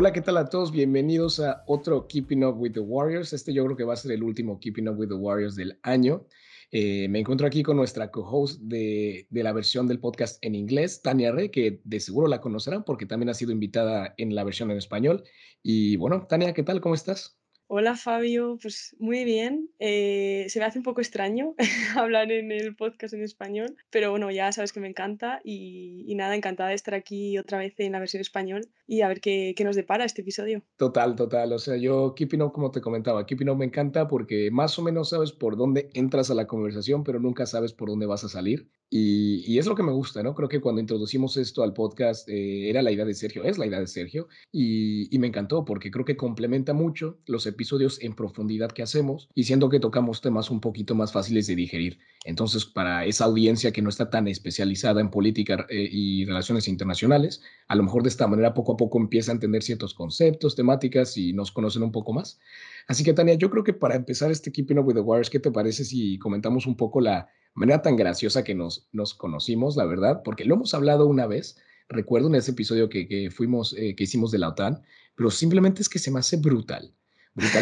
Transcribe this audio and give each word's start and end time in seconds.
Hola, 0.00 0.12
¿qué 0.12 0.20
tal 0.20 0.36
a 0.36 0.48
todos? 0.48 0.70
Bienvenidos 0.70 1.40
a 1.40 1.64
otro 1.66 2.06
Keeping 2.06 2.44
Up 2.44 2.56
with 2.56 2.70
the 2.70 2.78
Warriors. 2.78 3.32
Este 3.32 3.52
yo 3.52 3.64
creo 3.64 3.76
que 3.76 3.82
va 3.82 3.94
a 3.94 3.96
ser 3.96 4.12
el 4.12 4.22
último 4.22 4.60
Keeping 4.60 4.88
Up 4.88 4.96
with 4.96 5.08
the 5.08 5.14
Warriors 5.14 5.56
del 5.56 5.76
año. 5.82 6.24
Eh, 6.70 7.08
me 7.08 7.18
encuentro 7.18 7.48
aquí 7.48 7.64
con 7.64 7.76
nuestra 7.76 8.12
co-host 8.12 8.60
de, 8.60 9.26
la 9.30 9.52
versión 9.52 9.88
del 9.88 9.98
podcast 9.98 10.38
en 10.44 10.54
inglés, 10.54 11.02
Tania 11.02 11.32
Rey, 11.32 11.48
que 11.48 11.80
de 11.82 11.98
seguro 11.98 12.28
la 12.28 12.40
conocerán 12.40 12.84
porque 12.84 13.06
también 13.06 13.28
ha 13.28 13.34
sido 13.34 13.50
invitada 13.50 14.14
en 14.18 14.36
la 14.36 14.44
versión 14.44 14.70
en 14.70 14.76
español. 14.76 15.24
Y 15.64 15.96
bueno, 15.96 16.28
Tania, 16.28 16.54
¿qué 16.54 16.62
tal? 16.62 16.80
¿Cómo 16.80 16.94
estás? 16.94 17.36
Hola 17.66 17.96
Fabio, 17.96 18.56
pues 18.62 18.94
muy 19.00 19.24
bien. 19.24 19.68
Eh, 19.80 20.46
se 20.48 20.60
me 20.60 20.64
hace 20.64 20.78
un 20.78 20.84
poco 20.84 21.00
extraño 21.00 21.56
hablar 21.96 22.30
en 22.30 22.52
el 22.52 22.76
podcast 22.76 23.14
en 23.14 23.24
español, 23.24 23.76
pero 23.90 24.12
bueno, 24.12 24.30
ya 24.30 24.52
sabes 24.52 24.72
que 24.72 24.78
me 24.78 24.88
encanta 24.88 25.40
y, 25.42 26.14
nada, 26.14 26.36
encantada 26.36 26.68
de 26.68 26.76
estar 26.76 26.94
aquí 26.94 27.36
otra 27.36 27.58
vez 27.58 27.74
en 27.78 27.90
la 27.90 27.98
versión 27.98 28.20
español 28.20 28.68
y 28.88 29.02
a 29.02 29.08
ver 29.08 29.20
qué, 29.20 29.52
qué, 29.54 29.64
nos 29.64 29.76
depara 29.76 30.06
este 30.06 30.22
episodio. 30.22 30.62
Total, 30.78 31.14
total. 31.14 31.52
O 31.52 31.58
sea, 31.58 31.76
yo 31.76 32.14
Keeping 32.14 32.40
Up, 32.40 32.52
como 32.52 32.70
te 32.70 32.80
comentaba, 32.80 33.26
Keeping 33.26 33.50
Up 33.50 33.58
me 33.58 33.66
encanta 33.66 34.08
porque 34.08 34.50
más 34.50 34.78
o 34.78 34.82
menos 34.82 35.10
sabes 35.10 35.30
por 35.30 35.58
dónde 35.58 35.90
entras 35.92 36.30
a 36.30 36.34
la 36.34 36.46
conversación, 36.46 37.04
pero 37.04 37.20
nunca 37.20 37.44
sabes 37.44 37.74
por 37.74 37.90
dónde 37.90 38.06
vas 38.06 38.24
a 38.24 38.30
salir. 38.30 38.70
Y, 38.90 39.58
es 39.58 39.66
lo 39.66 39.74
que 39.74 39.82
me 39.82 39.92
gusta, 39.92 40.22
¿no? 40.22 40.34
Creo 40.34 40.48
que 40.48 40.60
cuando 40.60 40.80
introducimos 40.80 41.36
esto 41.36 41.62
al 41.62 41.74
podcast 41.74 42.26
eh, 42.28 42.70
era 42.70 42.80
la 42.80 42.90
idea 42.90 43.04
de 43.04 43.12
Sergio, 43.12 43.44
es 43.44 43.58
la 43.58 43.66
idea 43.66 43.80
de 43.80 43.86
Sergio, 43.86 44.28
y, 44.50 45.14
y 45.14 45.18
me 45.18 45.26
encantó 45.26 45.64
porque 45.64 45.90
creo 45.90 46.06
que 46.06 46.16
complementa 46.16 46.72
mucho 46.72 47.18
los 47.26 47.46
episodios 47.46 48.00
en 48.02 48.14
profundidad 48.14 48.72
que 48.72 48.82
hacemos 48.82 49.28
y 49.34 49.44
siento 49.44 49.68
que 49.68 49.80
tocamos 49.80 50.22
temas 50.22 50.50
un 50.50 50.60
poquito 50.60 50.94
más 50.94 51.12
fáciles 51.12 51.46
de 51.46 51.56
digerir. 51.56 51.98
Entonces, 52.24 52.64
para 52.64 53.04
esa 53.04 53.24
audiencia 53.26 53.72
que 53.72 53.82
no 53.82 53.90
está 53.90 54.10
tan 54.10 54.26
especializada 54.26 55.00
en 55.00 55.10
política 55.10 55.66
eh, 55.68 55.88
y 55.90 56.24
relaciones 56.24 56.66
internacionales, 56.66 57.42
a 57.68 57.74
lo 57.74 57.82
mejor 57.82 58.02
de 58.02 58.08
esta 58.08 58.26
manera 58.26 58.54
poco 58.54 58.72
a 58.72 58.76
poco 58.78 58.98
empieza 58.98 59.30
a 59.30 59.34
entender 59.34 59.62
ciertos 59.62 59.92
conceptos, 59.92 60.56
temáticas 60.56 61.18
y 61.18 61.34
nos 61.34 61.52
conocen 61.52 61.82
un 61.82 61.92
poco 61.92 62.14
más. 62.14 62.40
Así 62.86 63.04
que, 63.04 63.12
Tania, 63.12 63.34
yo 63.34 63.50
creo 63.50 63.62
que 63.62 63.74
para 63.74 63.94
empezar 63.94 64.30
este 64.30 64.50
Keeping 64.50 64.78
Up 64.78 64.86
with 64.86 64.94
the 64.94 65.00
Warriors, 65.00 65.28
¿qué 65.28 65.38
te 65.38 65.50
parece 65.50 65.84
si 65.84 66.18
comentamos 66.18 66.66
un 66.66 66.76
poco 66.78 67.02
la 67.02 67.28
manera 67.52 67.82
tan 67.82 67.96
graciosa 67.96 68.42
que 68.42 68.54
nos, 68.54 68.88
nos 68.92 69.12
conocimos, 69.12 69.76
la 69.76 69.84
verdad? 69.84 70.22
Porque 70.24 70.46
lo 70.46 70.54
hemos 70.54 70.72
hablado 70.72 71.06
una 71.06 71.26
vez, 71.26 71.58
recuerdo 71.90 72.28
en 72.28 72.36
ese 72.36 72.52
episodio 72.52 72.88
que, 72.88 73.06
que 73.06 73.30
fuimos, 73.30 73.74
eh, 73.76 73.94
que 73.94 74.04
hicimos 74.04 74.30
de 74.30 74.38
la 74.38 74.48
OTAN, 74.48 74.80
pero 75.14 75.30
simplemente 75.30 75.82
es 75.82 75.90
que 75.90 75.98
se 75.98 76.10
me 76.10 76.20
hace 76.20 76.38
brutal 76.38 76.94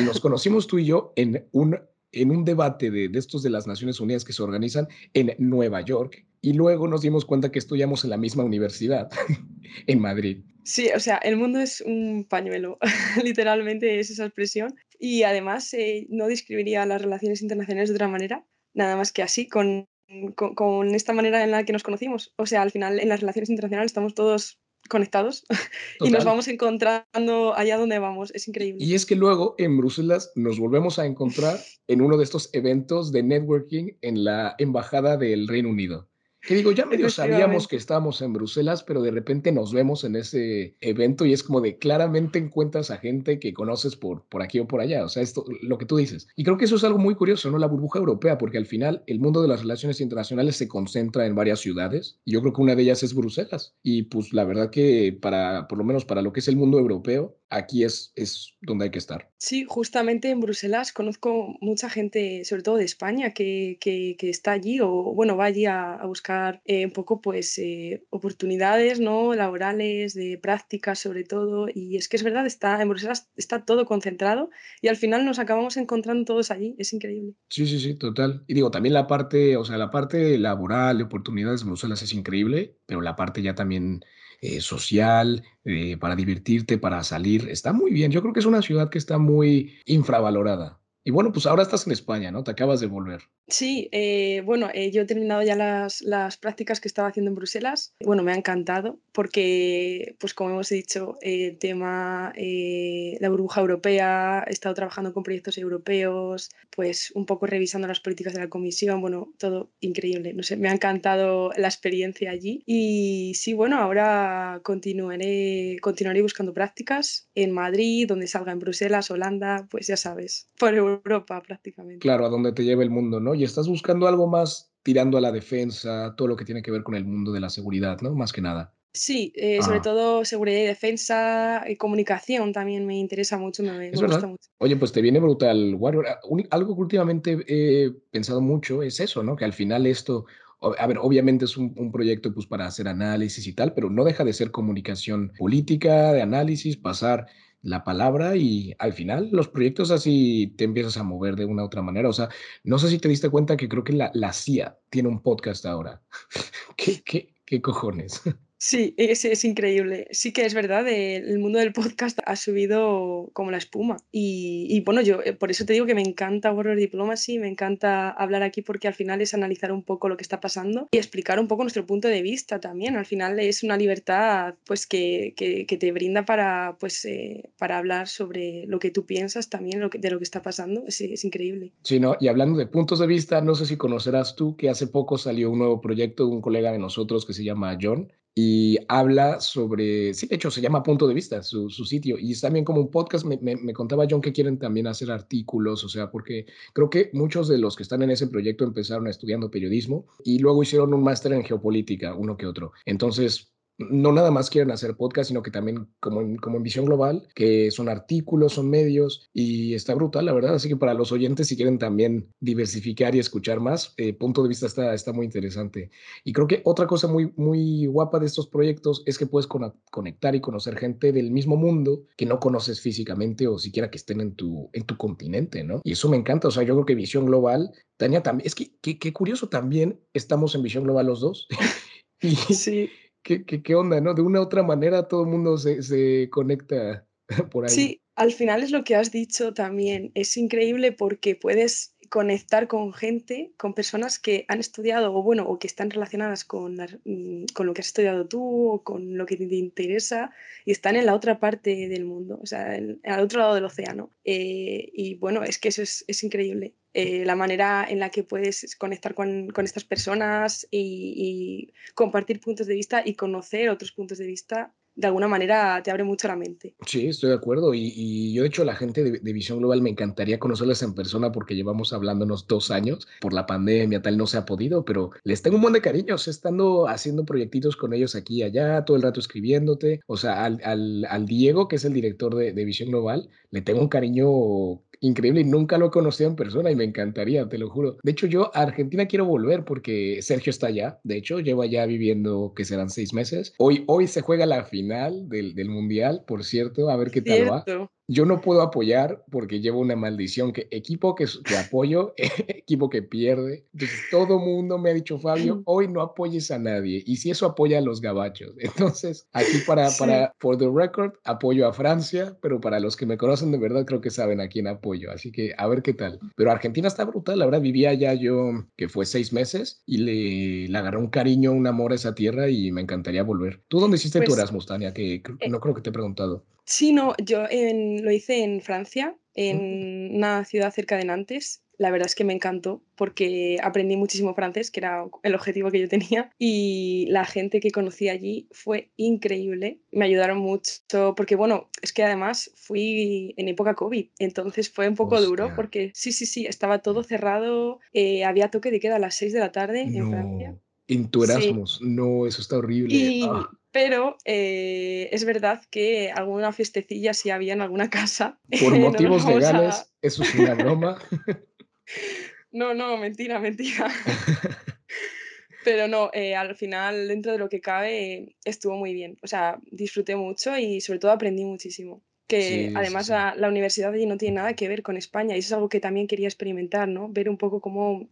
nos 0.05 0.21
conocimos 0.21 0.67
tú 0.67 0.79
y 0.79 0.87
yo 0.87 1.13
en 1.17 1.47
un, 1.53 1.79
en 2.13 2.31
un 2.31 2.45
debate 2.45 2.91
de, 2.91 3.09
de, 3.09 3.19
estos 3.19 3.43
de 3.43 3.51
las 3.51 3.67
Naciones 3.67 4.01
Unidas 4.01 4.25
que 4.25 4.33
se 4.33 4.43
organizan 4.43 4.89
en 5.15 5.35
Nueva 5.39 5.81
York 5.83 6.27
y 6.41 6.53
luego 6.53 6.89
nos 6.89 7.03
dimos 7.03 7.25
cuenta 7.25 7.51
que 7.51 7.59
estudiamos 7.59 8.05
en 8.05 8.11
la 8.11 8.17
misma 8.17 8.45
universidad, 8.45 9.11
en 9.87 10.01
Madrid. 10.01 10.45
Sí, 10.67 10.91
o 10.93 10.99
sea, 10.99 11.19
el 11.19 11.37
mundo 11.37 11.61
es 11.61 11.81
un 11.81 12.27
pañuelo, 12.29 12.79
literalmente 13.23 14.01
es 14.01 14.11
esa 14.11 14.25
expresión. 14.25 14.75
Y 14.99 15.23
además 15.23 15.73
eh, 15.75 16.09
no 16.11 16.27
describiría 16.27 16.85
las 16.87 17.01
relaciones 17.01 17.41
internacionales 17.41 17.89
de 17.89 17.95
otra 17.95 18.09
manera, 18.09 18.45
nada 18.75 18.97
más 18.97 19.13
que 19.13 19.23
así, 19.23 19.49
con, 19.49 19.87
con, 20.35 20.57
con 20.57 20.93
esta 20.93 21.13
manera 21.13 21.45
en 21.45 21.53
la 21.53 21.65
que 21.65 21.73
nos 21.73 21.85
conocimos. 21.85 22.35
O 22.37 22.47
sea, 22.47 22.63
al 22.63 22.73
final 22.73 22.99
en 22.99 23.09
las 23.09 23.21
relaciones 23.21 23.49
internacionales 23.49 23.91
estamos 23.91 24.15
todos 24.15 24.59
conectados 24.89 25.45
y 26.01 26.11
nos 26.11 26.25
vamos 26.25 26.49
encontrando 26.49 27.55
allá 27.55 27.79
donde 27.79 28.01
vamos. 28.01 28.33
Es 28.35 28.49
increíble. 28.49 28.85
Y 28.85 28.95
es 28.95 29.07
que 29.07 29.15
luego 29.15 29.55
en 29.59 29.77
Bruselas 29.77 30.33
nos 30.35 30.59
volvemos 30.59 30.99
a 30.99 31.07
encontrar 31.07 31.61
en 31.87 32.01
uno 32.01 32.17
de 32.17 32.25
estos 32.25 32.51
eventos 32.53 33.13
de 33.13 33.23
networking 33.23 33.93
en 34.01 34.25
la 34.25 34.57
Embajada 34.59 35.17
del 35.17 35.47
Reino 35.47 35.69
Unido. 35.69 36.09
Que 36.47 36.55
digo, 36.55 36.71
ya 36.71 36.87
medio 36.87 37.11
sabíamos 37.11 37.67
que 37.67 37.75
estábamos 37.75 38.23
en 38.23 38.33
Bruselas, 38.33 38.85
pero 38.85 39.03
de 39.03 39.11
repente 39.11 39.51
nos 39.51 39.73
vemos 39.73 40.05
en 40.05 40.15
ese 40.15 40.77
evento 40.81 41.27
y 41.27 41.33
es 41.33 41.43
como 41.43 41.61
de 41.61 41.77
claramente 41.77 42.39
encuentras 42.39 42.93
a 42.93 42.99
gente 42.99 43.41
que 43.41 43.53
conoces 43.53 43.97
por, 43.97 44.25
por 44.29 44.43
aquí 44.43 44.61
o 44.61 44.69
por 44.69 44.81
allá. 44.81 45.05
O 45.05 45.09
sea, 45.09 45.25
esto, 45.25 45.45
lo 45.63 45.77
que 45.77 45.87
tú 45.87 45.97
dices. 45.97 46.29
Y 46.37 46.45
creo 46.45 46.57
que 46.57 46.67
eso 46.67 46.77
es 46.77 46.85
algo 46.85 46.99
muy 46.99 47.17
curioso, 47.17 47.51
¿no? 47.51 47.59
La 47.59 47.67
burbuja 47.67 47.99
europea, 47.99 48.39
porque 48.39 48.59
al 48.59 48.67
final 48.67 49.03
el 49.09 49.19
mundo 49.19 49.43
de 49.43 49.49
las 49.49 49.63
relaciones 49.63 50.01
internacionales 50.01 50.57
se 50.57 50.69
concentra 50.69 51.27
en 51.27 51.35
varias 51.35 51.59
ciudades 51.59 52.21
y 52.25 52.33
yo 52.33 52.41
creo 52.41 52.53
que 52.53 52.63
una 52.63 52.77
de 52.77 52.83
ellas 52.83 53.03
es 53.03 53.15
Bruselas. 53.15 53.75
Y 53.83 54.05
pues 54.05 54.33
la 54.33 54.45
verdad 54.45 54.71
que 54.71 55.19
para, 55.21 55.67
por 55.67 55.79
lo 55.79 55.85
menos 55.85 56.05
para 56.05 56.23
lo 56.23 56.33
que 56.33 56.41
es 56.41 56.49
el 56.49 56.57
mundo 56.57 56.79
europeo, 56.79 57.37
aquí 57.51 57.85
es, 57.85 58.13
es 58.17 58.55
donde 58.61 58.87
hay 58.87 58.91
que 58.91 58.99
estar. 58.99 59.31
Sí, 59.39 59.65
justamente 59.69 60.31
en 60.31 60.41
Bruselas 60.41 60.93
conozco 60.93 61.57
mucha 61.61 61.89
gente, 61.89 62.45
sobre 62.45 62.63
todo 62.63 62.77
de 62.77 62.85
España, 62.85 63.33
que, 63.33 63.79
que, 63.81 64.17
que 64.19 64.31
está 64.31 64.53
allí 64.53 64.81
o, 64.81 64.91
bueno, 65.15 65.37
va 65.37 65.45
allí 65.45 65.67
a, 65.67 65.95
a 65.95 66.07
buscar 66.07 66.63
eh, 66.65 66.85
un 66.85 66.93
poco, 66.93 67.21
pues, 67.21 67.59
eh, 67.59 68.05
oportunidades, 68.11 69.01
¿no? 69.01 69.35
Laborales, 69.35 70.15
de 70.15 70.39
prácticas, 70.39 70.99
sobre 70.99 71.25
todo. 71.25 71.69
Y 71.73 71.97
es 71.97 72.09
que 72.09 72.17
es 72.17 72.23
verdad, 72.23 72.47
está, 72.47 72.81
en 72.83 72.89
Bruselas 72.89 73.31
está 73.37 73.65
todo 73.65 73.87
concentrado 73.87 74.51
y 74.83 74.89
al 74.89 74.97
final 74.97 75.25
nos 75.25 75.39
acabamos 75.39 75.77
encontrando 75.77 76.25
todos 76.25 76.51
allí. 76.51 76.75
Es 76.79 76.93
increíble. 76.93 77.35
Sí, 77.49 77.67
sí, 77.67 77.79
sí, 77.79 77.95
total. 77.95 78.45
Y 78.47 78.55
digo, 78.55 78.71
también 78.71 78.95
la 78.95 79.07
parte, 79.07 79.57
o 79.57 79.65
sea, 79.65 79.77
la 79.77 79.91
parte 79.91 80.39
laboral, 80.39 80.99
de 80.99 81.05
oportunidades 81.05 81.63
en 81.63 81.69
Bruselas 81.69 82.03
es 82.03 82.13
increíble, 82.13 82.77
pero 82.87 83.01
la 83.01 83.17
parte 83.17 83.43
ya 83.43 83.55
también 83.55 84.05
eh, 84.41 84.61
social, 84.61 85.45
eh, 85.65 85.97
para 85.97 86.17
divertirte, 86.17 86.79
para 86.79 87.03
salir. 87.03 87.49
Está 87.49 87.73
muy 87.73 87.93
bien. 87.93 88.11
Yo 88.13 88.21
creo 88.23 88.33
que 88.33 88.41
es 88.41 88.47
una 88.47 88.63
ciudad 88.63 88.91
que 88.91 88.99
está 88.99 89.19
muy 89.19 89.75
infravalorada. 89.87 90.81
Y 91.07 91.13
bueno, 91.13 91.31
pues 91.31 91.47
ahora 91.47 91.63
estás 91.63 91.87
en 91.87 91.93
España, 91.93 92.33
¿no? 92.33 92.43
Te 92.43 92.51
acabas 92.51 92.81
de 92.81 92.89
volver. 92.89 93.23
Sí, 93.47 93.89
eh, 93.93 94.43
bueno, 94.45 94.71
eh, 94.75 94.91
yo 94.91 95.03
he 95.03 95.05
terminado 95.05 95.41
ya 95.45 95.55
las, 95.55 96.03
las, 96.03 96.37
prácticas 96.37 96.81
que 96.81 96.89
estaba 96.89 97.07
haciendo 97.07 97.31
en 97.31 97.37
Bruselas. 97.37 97.95
Bueno, 98.05 98.25
me 98.25 98.33
ha 98.33 98.35
encantado 98.35 98.99
porque, 99.13 100.17
pues 100.19 100.35
como 100.35 100.51
hemos 100.51 100.69
dicho, 100.69 101.17
el 101.21 101.59
tema, 101.59 102.33
eh, 102.35 103.17
la 103.21 103.29
burbuja 103.29 103.61
europea, 103.61 104.45
he 104.49 104.51
estado 104.51 104.75
trabajando 104.75 105.15
con 105.15 105.23
proyectos 105.23 105.59
europeos, 105.59 106.51
pues 106.75 107.13
un 107.15 107.25
poco 107.25 107.47
revisando 107.47 107.87
las 107.87 108.01
políticas 108.01 108.35
de 108.35 108.41
la 108.41 108.49
Comisión, 108.49 109.01
bueno, 109.01 109.33
todo 109.39 109.71
increíble. 109.79 110.35
No 110.35 110.43
sé, 110.43 110.57
me 110.57 110.69
ha 110.69 110.73
encantado 110.73 111.53
la 111.57 111.69
experiencia 111.69 112.33
allí. 112.33 112.65
Y 112.67 113.35
sí, 113.37 113.55
bueno, 113.55 113.79
ahora 113.79 114.61
continuaré, 114.65 115.77
continuaré 115.81 116.21
buscando 116.21 116.53
prácticas 116.53 117.29
en 117.37 117.53
Madrid, 117.53 118.09
donde 118.09 118.27
salga 118.27 118.51
en 118.51 118.59
Bruselas, 118.59 119.13
Holanda, 119.13 119.69
pues 119.71 119.87
ya 119.87 119.97
sabes, 119.97 120.49
por 120.59 120.75
Europa 120.75 120.96
prácticamente. 121.03 122.01
Claro, 122.01 122.27
a 122.27 122.29
donde 122.29 122.53
te 122.53 122.65
lleve 122.65 122.85
el 122.85 122.91
mundo, 122.91 123.21
¿no? 123.21 123.35
Y 123.35 123.45
estás 123.45 123.69
buscando 123.69 124.07
algo 124.07 124.27
más 124.27 124.73
tirando 124.83 125.19
a 125.19 125.21
la 125.21 125.33
defensa, 125.33 126.15
todo 126.17 126.29
lo 126.29 126.37
que 126.37 126.45
tiene 126.45 126.63
que 126.63 126.71
ver 126.71 126.83
con 126.83 126.95
el 126.95 127.05
mundo 127.05 127.33
de 127.33 127.41
la 127.41 127.51
seguridad, 127.51 128.01
¿no? 128.03 128.15
Más 128.15 128.33
que 128.33 128.41
nada. 128.41 128.73
Sí, 128.97 129.33
eh, 129.37 129.61
sobre 129.61 129.79
ah. 129.79 129.83
todo 129.83 130.25
seguridad 130.25 130.59
y 130.59 130.65
defensa 130.65 131.65
y 131.69 131.77
comunicación 131.77 132.53
también 132.53 132.87
me 132.87 132.97
interesa 132.97 133.37
mucho, 133.37 133.63
me, 133.63 133.73
me 133.73 133.91
gusta 133.91 134.27
mucho. 134.27 134.49
Oye, 134.59 134.77
pues 134.77 134.93
te 134.93 135.03
viene 135.03 135.19
brutal, 135.19 135.75
Warrior. 135.75 136.07
Ah, 136.09 136.21
algo 136.51 136.75
que 136.75 136.81
últimamente 136.81 137.45
he 137.47 137.91
pensado 138.11 138.41
mucho 138.41 138.83
es 138.83 138.99
eso, 139.01 139.23
¿no? 139.23 139.37
Que 139.37 139.45
al 139.45 139.53
final 139.53 139.87
esto, 139.87 140.25
a 140.61 140.87
ver, 140.87 140.97
obviamente 140.99 141.45
es 141.45 141.59
un, 141.59 141.75
un, 141.77 141.93
proyecto 141.93 142.33
pues 142.33 142.47
para 142.47 142.67
hacer 142.67 142.89
análisis 142.89 143.47
y 143.47 143.53
tal, 143.53 143.75
pero 143.75 143.91
no 143.91 144.03
deja 144.03 144.25
de 144.25 144.33
ser 144.33 144.51
comunicación 144.51 145.31
política, 145.37 146.13
de 146.13 146.23
análisis, 146.23 146.79
pasar 146.79 147.27
la 147.67 147.85
palabra 147.85 148.37
y 148.37 148.75
al 148.79 148.93
final 148.93 149.29
los 149.33 149.49
proyectos 149.49 149.91
así 149.91 150.55
te 150.57 150.65
empiezas 150.65 150.97
a 150.97 151.03
mover 151.03 151.37
de 151.37 151.45
una 151.45 151.63
u 151.63 151.67
otra 151.67 151.83
manera. 151.83 152.09
O 152.09 152.13
sea, 152.13 152.29
no 152.65 152.79
sé 152.79 152.89
si 152.89 152.99
te 152.99 153.09
diste 153.09 153.29
cuenta 153.29 153.57
que 153.57 153.69
creo 153.69 153.85
que 153.85 153.93
la, 153.93 154.11
la 154.15 154.33
CIA 154.33 154.79
tiene 154.89 155.09
un 155.09 155.21
podcast 155.21 155.67
ahora. 155.67 156.01
¿Qué, 156.77 157.03
qué, 157.03 157.35
qué 157.45 157.61
cojones? 157.61 158.23
Sí, 158.59 158.95
es, 158.97 159.25
es 159.25 159.45
increíble. 159.45 160.09
Sí 160.11 160.33
que 160.33 160.47
es 160.47 160.55
verdad, 160.55 160.89
el 160.89 161.39
mundo 161.39 161.59
del 161.59 161.73
podcast 161.73 162.19
ha 162.25 162.37
subido 162.37 163.31
como 163.33 163.51
la 163.51 163.59
espuma. 163.59 163.99
Y, 164.11 164.67
y 164.71 164.81
bueno, 164.81 165.03
yo 165.03 165.23
eh, 165.23 165.35
por 165.35 165.51
eso 165.51 165.67
te 165.67 165.75
digo 165.75 165.85
que 165.85 165.95
me 165.95 166.03
encanta 166.03 166.53
Warrior 166.53 166.77
Diplomacy, 166.77 167.39
me 167.39 167.49
encanta 167.49 168.11
hablar 168.11 168.43
aquí 168.43 168.63
porque 168.63 168.89
al 168.89 168.95
final 168.95 169.21
es 169.21 169.35
analizar 169.35 169.73
un 169.73 169.83
poco 169.83 170.09
lo 170.09 170.17
que 170.17 170.23
está 170.23 170.41
pasando 170.41 170.89
y 170.91 170.97
explicar 170.97 171.39
un 171.39 171.49
poco 171.49 171.65
nuestro 171.65 171.85
punto 171.85 172.09
de 172.09 172.23
vista 172.23 172.59
también. 172.59 172.97
Al 172.97 173.07
final 173.07 173.39
es 173.39 173.63
una 173.63 173.77
libertad 173.77 174.55
pues 174.65 174.87
que, 174.87 175.35
que, 175.37 175.77
te 175.77 175.93
brinda 175.93 176.25
para, 176.25 176.79
pues, 176.81 177.05
eh, 177.05 177.51
para 177.59 177.77
hablar 177.77 178.09
sobre 178.09 178.65
lo 178.67 178.79
que 178.79 178.91
tú 178.91 179.05
piensas 179.05 179.51
también 179.51 179.91
de 179.91 180.11
lo 180.11 180.19
que 180.19 180.25
está 180.25 180.41
pasando. 180.41 180.85
Es, 180.87 181.03
es 181.03 181.25
increíble. 181.25 181.73
Sí, 181.83 182.01
¿no? 182.01 182.17
Y 182.19 182.29
hablando 182.29 182.59
de 182.59 182.67
puntos 182.67 182.99
de 183.01 183.07
vista, 183.07 183.43
no 183.43 183.55
sé 183.55 183.67
si 183.67 183.77
conocerás 183.77 184.35
tú 184.35 184.57
que 184.57 184.71
hace 184.71 184.87
poco 184.87 185.19
salió 185.19 185.51
un 185.51 185.59
nuevo 185.59 185.83
proyecto 185.83 186.25
de 186.25 186.31
un 186.31 186.41
colega 186.41 186.73
de 186.73 186.79
nosotros 186.79 187.27
que 187.27 187.35
se 187.35 187.45
llama 187.45 187.77
John 187.81 188.11
y 188.39 188.77
habla 188.89 189.41
sobre, 189.41 190.13
sí, 190.13 190.27
de 190.27 190.37
hecho 190.37 190.51
se 190.51 190.61
llama 190.61 190.83
Punto 190.83 191.09
de 191.09 191.15
Vista, 191.15 191.43
su, 191.43 191.71
su 191.71 191.87
sitio, 191.87 192.19
y 192.19 192.33
es 192.33 192.43
también 192.43 192.67
como 192.67 192.83
un 192.83 192.91
podcast, 192.91 193.25
me, 193.25 193.39
me, 193.39 193.57
me, 193.57 193.73
contaba 193.73 194.05
John 194.09 194.21
que 194.21 194.35
quieren 194.35 194.59
también 194.59 194.87
hacer 194.87 195.11
artículos, 195.11 195.83
o 195.85 195.89
sea, 195.89 196.11
porque 196.11 196.45
creo 196.75 196.91
que 196.91 197.09
muchos 197.15 197.49
de 197.49 197.57
los 197.57 197.77
que 197.77 197.83
están 197.83 198.03
en 198.03 198.11
ese 198.11 198.27
proyecto 198.27 198.65
empezaron 198.65 199.09
estudiando 199.09 199.51
periodismo 199.51 200.07
y 200.23 200.39
luego 200.39 200.63
hicieron 200.63 200.93
un 200.93 201.03
máster 201.03 201.33
en 201.33 201.45
geopolítica, 201.45 202.15
uno 202.15 202.37
que 202.37 202.45
otro. 202.45 202.73
Entonces, 202.85 203.56
no 203.79 204.13
nada 204.13 204.31
más 204.31 204.49
quieren 204.49 204.71
hacer 204.71 204.97
podcast, 204.97 205.29
sino 205.29 205.43
que 205.43 205.51
también 205.51 205.89
como 206.01 206.21
en, 206.21 206.37
como 206.37 206.57
en 206.57 206.63
visión 206.63 206.87
global, 206.87 207.29
que 207.35 207.71
son 207.71 207.89
artículos, 207.89 208.55
son 208.55 208.71
medios 208.71 209.29
y 209.33 209.75
está 209.75 209.95
brutal, 209.95 210.25
la 210.25 210.33
verdad. 210.33 210.55
Así 210.55 210.69
que 210.69 210.77
para 210.77 210.95
los 210.95 211.13
oyentes, 211.13 211.49
si 211.49 211.57
quieren 211.57 211.79
también 211.79 212.33
diversificar 212.41 213.15
y 213.15 213.19
escuchar 213.19 213.61
más, 213.61 213.95
eh, 213.99 214.15
punto 214.15 214.43
de 214.43 214.49
vista 214.49 214.67
está, 214.67 214.95
está 214.95 215.13
muy 215.13 215.27
interesante. 215.27 215.91
Y 216.25 216.33
creo 216.33 216.47
que 216.47 216.63
otra 216.65 216.87
cosa 216.87 217.07
muy, 217.07 217.33
muy 217.37 217.87
guapa 217.87 218.19
de 218.19 218.27
estos 218.27 218.49
proyectos 218.49 219.03
es 219.07 219.19
que 219.19 219.27
puedes 219.27 219.47
conectar 219.47 220.35
y 220.35 220.41
conocer 220.41 220.79
gente 220.79 221.13
del 221.13 221.31
mismo 221.31 221.57
mundo 221.57 222.05
que 222.17 222.27
no 222.27 222.41
conoces 222.41 222.81
físicamente 222.81 223.47
o 223.47 223.59
siquiera 223.59 223.91
que 223.91 223.99
estén 223.99 224.21
en 224.21 224.35
tu, 224.35 224.71
en 224.73 224.85
tu 224.85 224.97
continente, 224.97 225.65
¿no? 225.65 225.83
Y 225.85 225.93
eso 225.93 226.09
me 226.09 226.17
encanta. 226.17 226.49
O 226.49 226.51
sea, 226.51 226.63
yo 226.63 226.75
creo 226.75 226.87
que 226.87 226.95
visión 226.95 227.27
global, 227.27 227.73
Tania 227.99 228.23
también, 228.23 228.47
es 228.47 228.55
que 228.55 228.73
qué 228.81 229.13
curioso 229.13 229.49
también 229.49 230.01
estamos 230.15 230.55
en 230.55 230.63
visión 230.63 230.85
global 230.85 231.07
los 231.07 231.21
dos. 231.21 231.47
sí 232.21 232.89
¿Qué, 233.27 233.45
qué, 233.45 233.75
onda, 233.75 234.01
no? 234.01 234.15
De 234.15 234.23
una 234.23 234.39
u 234.39 234.45
otra 234.45 234.63
manera 234.63 235.09
todo 235.09 235.25
el 235.25 235.31
mundo 235.31 235.59
se, 235.59 235.83
se 235.83 236.31
conecta 236.31 237.05
por 237.51 237.65
ahí. 237.65 237.71
Sí, 237.71 238.03
al 238.15 238.33
final 238.33 238.63
es 238.63 238.71
lo 238.71 238.85
que 238.85 238.95
has 238.95 239.11
dicho 239.11 239.53
también. 239.53 240.13
Es 240.15 240.37
increíble 240.37 240.93
porque 240.93 241.35
puedes 241.35 241.96
conectar 242.09 242.69
con 242.69 242.93
gente, 242.93 243.53
con 243.57 243.75
personas 243.75 244.19
que 244.19 244.45
han 244.49 244.61
estudiado 244.61 245.15
o 245.15 245.23
bueno, 245.23 245.45
o 245.49 245.59
que 245.59 245.67
están 245.67 245.91
relacionadas 245.91 246.45
con, 246.45 246.77
mm, 246.77 247.47
con, 247.55 247.67
lo 247.67 247.75
que 247.75 247.81
has 247.81 247.89
estudiado 247.89 248.27
tú 248.27 248.71
o 248.71 248.83
con 248.83 249.17
lo 249.17 249.27
que 249.27 249.37
te 249.37 249.45
interesa 249.45 250.31
y 250.65 250.73
están 250.73 250.97
en 250.97 251.07
la 251.07 251.15
otra 251.15 251.39
parte 251.39 251.89
del 251.89 252.05
mundo, 252.05 252.39
o 252.43 252.47
sea, 252.47 252.73
al 253.05 253.21
otro 253.21 253.41
lado 253.41 253.55
del 253.55 253.65
océano. 253.65 254.11
Eh, 254.25 254.91
y 254.93 255.15
bueno, 255.17 255.43
es 255.43 255.59
que 255.59 255.69
eso 255.69 255.83
es, 255.83 256.05
es 256.09 256.25
increíble. 256.25 256.75
Eh, 256.99 257.27
la 257.27 257.37
manera 257.37 257.87
en 257.87 257.99
la 257.99 258.09
que 258.09 258.23
puedes 258.23 258.75
conectar 258.77 259.15
con, 259.15 259.49
con 259.49 259.67
estas 259.67 259.85
personas 259.85 260.67
y, 260.71 261.75
compartir 261.95 262.41
puntos 262.41 262.67
de 262.67 262.75
vista 262.75 263.03
y 263.05 263.15
conocer 263.15 263.69
otros 263.69 263.93
puntos 263.93 264.17
de 264.17 264.27
vista 264.27 264.73
de 264.97 265.07
alguna 265.07 265.29
manera 265.29 265.83
te 265.83 265.91
abre 265.91 266.05
mucho 266.05 266.27
la 266.27 266.37
mente. 266.37 266.75
Sí, 266.87 267.07
estoy 267.07 267.29
de 267.29 267.37
acuerdo. 267.37 267.75
Y, 267.75 267.93
y 267.95 268.33
yo, 268.33 268.43
de 268.43 268.49
hecho, 268.49 268.65
la 268.65 268.75
gente 268.75 269.05
de, 269.05 269.19
de, 269.19 269.33
Visión 269.33 269.59
Global 269.59 269.83
me 269.83 269.91
encantaría 269.91 270.39
conocerles 270.39 270.83
en 270.83 270.95
persona 270.95 271.33
porque 271.33 271.55
llevamos 271.55 271.93
hablándonos 271.93 272.47
dos 272.47 272.71
años. 272.71 273.07
Por 273.21 273.35
la 273.35 273.47
pandemia, 273.47 274.01
tal, 274.01 274.17
no 274.17 274.27
se 274.27 274.39
ha 274.39 274.47
podido, 274.47 274.85
pero 274.85 275.11
les 275.23 275.43
tengo 275.43 275.57
un 275.57 275.63
buen 275.63 275.75
de 275.75 275.83
cariños, 275.83 276.27
estando 276.29 276.89
haciendo 276.89 277.27
proyectitos 277.27 277.77
con 277.77 277.93
ellos 277.93 278.15
aquí 278.15 278.39
y 278.39 278.43
allá, 278.43 278.85
todo 278.87 278.97
el 278.97 279.03
rato 279.03 279.21
escribiéndote. 279.21 280.01
O 280.07 280.17
sea, 280.17 280.45
al, 280.45 280.61
al, 280.65 281.05
al 281.05 281.27
Diego, 281.27 281.69
que 281.69 281.77
es 281.77 281.85
el 281.85 281.93
director 281.93 282.35
de, 282.35 282.53
de 282.55 282.65
Visión 282.65 282.89
Global, 282.89 283.29
le 283.51 283.61
tengo 283.61 283.81
un 283.81 283.89
cariño 283.89 284.83
increíble 285.01 285.41
y 285.41 285.45
nunca 285.45 285.79
lo 285.79 285.87
he 285.87 285.91
conocido 285.91 286.31
en 286.31 286.37
persona 286.37 286.71
y 286.71 286.77
me 286.77 286.85
encantaría, 286.85 287.49
te 287.49 287.59
lo 287.59 287.69
juro. 287.71 287.99
De 288.03 288.13
hecho, 288.13 288.27
yo 288.27 288.51
a 288.55 288.63
Argentina 288.63 289.07
quiero 289.07 289.25
volver 289.25 289.65
porque 289.65 290.21
Sergio 290.23 290.51
está 290.51 290.69
allá. 290.69 291.01
De 291.05 291.17
hecho, 291.17 291.41
llevo 291.41 291.63
allá 291.63 291.87
viviendo 291.87 292.53
que 292.55 292.65
serán 292.65 292.91
seis 292.91 293.13
meses. 293.13 293.55
Hoy, 293.59 293.85
hoy 293.87 294.07
se 294.07 294.21
juega 294.21 294.47
la 294.47 294.65
final 294.65 295.29
del, 295.29 295.55
del 295.55 295.69
Mundial, 295.69 296.25
por 296.27 296.45
cierto, 296.45 296.91
a 296.91 296.97
ver 296.97 297.11
qué 297.11 297.23
tal 297.23 297.51
va 297.51 297.65
yo 298.09 298.25
no 298.25 298.41
puedo 298.41 298.63
apoyar 298.63 299.25
porque 299.31 299.61
llevo 299.61 299.81
una 299.81 299.97
maldición 299.97 300.53
que 300.53 300.69
equipo 300.71 301.15
que, 301.15 301.27
que 301.45 301.57
apoyo, 301.57 302.15
equipo 302.17 302.89
que 302.89 303.03
pierde. 303.03 303.67
Entonces 303.73 304.01
todo 304.11 304.39
mundo 304.39 304.79
me 304.79 304.91
ha 304.91 304.95
dicho, 304.95 305.19
Fabio, 305.19 305.63
hoy 305.67 305.89
no 305.89 306.01
apoyes 306.01 306.51
a 306.51 306.59
nadie. 306.59 307.03
Y 307.07 307.17
si 307.17 307.31
eso 307.31 307.47
apoya 307.47 307.79
a 307.79 307.81
los 307.83 308.01
gabachos. 308.01 308.53
Entonces, 308.59 309.29
aquí 309.33 309.59
para, 309.67 309.89
sí. 309.91 309.99
para, 309.99 310.33
for 310.39 310.57
the 310.57 310.69
record, 310.73 311.15
apoyo 311.25 311.67
a 311.67 311.73
Francia, 311.73 312.37
pero 312.41 312.61
para 312.61 312.81
los 312.81 312.97
que 312.97 313.07
me 313.07 313.17
conocen 313.17 313.51
de 313.51 313.59
verdad 313.59 313.85
creo 313.85 314.01
que 314.01 314.11
saben 314.11 314.41
a 314.41 314.49
quién 314.49 314.67
apoyo. 314.67 315.11
Así 315.11 315.33
que 315.33 315.55
a 315.57 315.67
ver 315.67 315.83
qué 315.83 315.95
tal. 315.95 316.19
Pero 316.37 316.51
Argentina 316.51 316.89
está 316.89 317.05
brutal. 317.05 317.39
La 317.39 317.45
verdad, 317.45 317.61
vivía 317.61 317.91
allá 317.91 318.15
yo, 318.15 318.67
que 318.77 318.89
fue 318.89 319.05
seis 319.07 319.33
meses, 319.33 319.83
y 319.87 319.99
le, 319.99 320.69
le 320.69 320.79
agarré 320.79 320.99
un 320.99 321.09
cariño, 321.09 321.53
un 321.53 321.67
amor 321.67 321.93
a 321.93 321.97
esa 321.97 322.15
tierra 322.15 322.49
y 322.49 322.71
me 322.73 322.81
encantaría 322.81 323.23
volver. 323.23 323.63
¿Tú 323.69 323.81
dónde 323.81 323.97
hiciste 323.97 324.21
pues, 324.21 324.29
tu 324.29 324.35
Erasmus, 324.35 324.67
Tania? 324.67 324.93
Que 324.93 325.15
eh, 325.15 325.49
no 325.49 325.61
creo 325.61 325.75
que 325.75 325.83
te 325.83 325.91
he 325.91 325.93
preguntado. 325.93 326.45
Sí, 326.67 326.93
no, 326.93 327.15
yo 327.25 327.45
en, 327.49 328.05
lo 328.05 328.11
hice 328.11 328.43
en 328.43 328.61
Francia, 328.61 329.17
en 329.35 330.11
mm. 330.11 330.17
una 330.17 330.45
ciudad 330.45 330.75
cerca 330.75 330.97
de 330.97 331.05
Nantes. 331.05 331.63
La 331.79 331.91
verdad 331.91 332.07
es 332.07 332.15
que 332.15 332.25
me 332.25 332.33
encantó 332.33 332.83
porque 332.97 333.59
aprendí 333.63 333.97
muchísimo 333.97 334.35
francés, 334.35 334.71
que 334.71 334.81
era 334.81 335.05
el 335.23 335.35
objetivo 335.35 335.71
que 335.71 335.79
yo 335.79 335.89
tenía, 335.89 336.33
y 336.39 337.07
la 337.11 337.25
gente 337.27 337.61
que 337.61 337.71
conocí 337.71 338.09
allí 338.09 338.49
fue 338.51 338.91
increíble. 338.97 339.81
Me 339.93 340.07
ayudaron 340.07 340.39
mucho 340.39 341.15
porque, 341.15 341.37
bueno, 341.37 341.69
es 341.83 341.93
que 341.93 342.03
además 342.03 342.51
fui 342.57 343.35
en 343.37 343.49
época 343.49 343.75
COVID, 343.75 344.07
entonces 344.19 344.71
fue 344.71 344.89
un 344.89 344.95
poco 344.95 345.17
Hostia. 345.17 345.29
duro 345.29 345.53
porque 345.55 345.93
sí, 345.95 346.13
sí, 346.13 346.27
sí, 346.27 346.47
estaba 346.47 346.81
todo 346.81 347.03
cerrado, 347.03 347.79
eh, 347.93 348.25
había 348.25 348.51
toque 348.51 348.71
de 348.71 348.81
queda 348.81 348.97
a 348.97 349.01
las 349.01 349.15
6 349.17 349.35
de 349.35 349.41
la 349.41 349.53
tarde 349.53 349.85
no. 349.85 349.99
en 349.99 350.11
Francia. 350.11 350.59
En 350.89 351.11
tu 351.11 351.25
Erasmus, 351.25 351.79
sí. 351.79 351.85
no, 351.85 352.27
eso 352.27 352.41
está 352.41 352.57
horrible. 352.57 352.95
Y, 352.95 353.23
ah 353.23 353.51
pero 353.77 354.17
eh, 354.25 355.11
es 355.13 355.27
verdad 355.27 355.61
que 355.71 356.11
alguna 356.11 356.51
fiestecilla 356.51 357.13
sí 357.13 357.29
había 357.29 357.53
en 357.53 357.61
alguna 357.61 357.91
casa. 357.91 358.41
Por 358.59 358.79
motivos 358.79 359.27
legales, 359.27 359.75
a... 359.75 359.87
eso 360.01 360.23
es 360.23 360.35
una 360.35 360.55
broma. 360.55 360.99
no, 362.53 362.73
no, 362.73 362.97
mentira, 362.97 363.39
mentira. 363.39 363.91
pero 365.65 365.89
no, 365.89 366.09
eh, 366.15 366.35
al 366.35 366.57
final, 366.57 367.07
dentro 367.07 367.33
de 367.33 367.39
lo 367.39 367.51
que 367.51 367.61
cabe, 367.61 368.35
estuvo 368.47 368.77
muy 368.77 368.95
bien. 368.95 369.19
O 369.23 369.27
sea, 369.27 369.61
disfruté 369.71 370.17
mucho 370.17 370.57
y 370.57 370.81
sobre 370.81 370.99
todo 370.99 371.11
aprendí 371.11 371.45
muchísimo. 371.45 372.03
Que 372.27 372.41
sí, 372.41 372.73
además 372.75 373.09
sí, 373.09 373.13
sí. 373.13 373.13
La, 373.13 373.35
la, 373.37 373.49
universidad 373.49 373.93
allí 373.93 374.07
no 374.07 374.17
tiene 374.17 374.37
nada 374.37 374.55
que 374.55 374.69
ver 374.69 374.83
con 374.83 374.97
España 374.97 375.37
y 375.37 375.41
eso 375.41 375.49
es 375.49 375.53
algo 375.53 375.69
que 375.69 375.81
también 375.81 376.07
quería 376.07 376.29
experimentar, 376.29 376.89
¿no? 376.89 377.11
Ver 377.11 377.29
un 377.29 377.37
poco 377.37 377.61
cómo, 377.61 378.09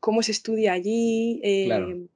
cómo 0.00 0.24
se 0.24 0.32
estudia 0.32 0.72
allí, 0.72 1.40
eh, 1.44 1.66
claro. 1.66 2.08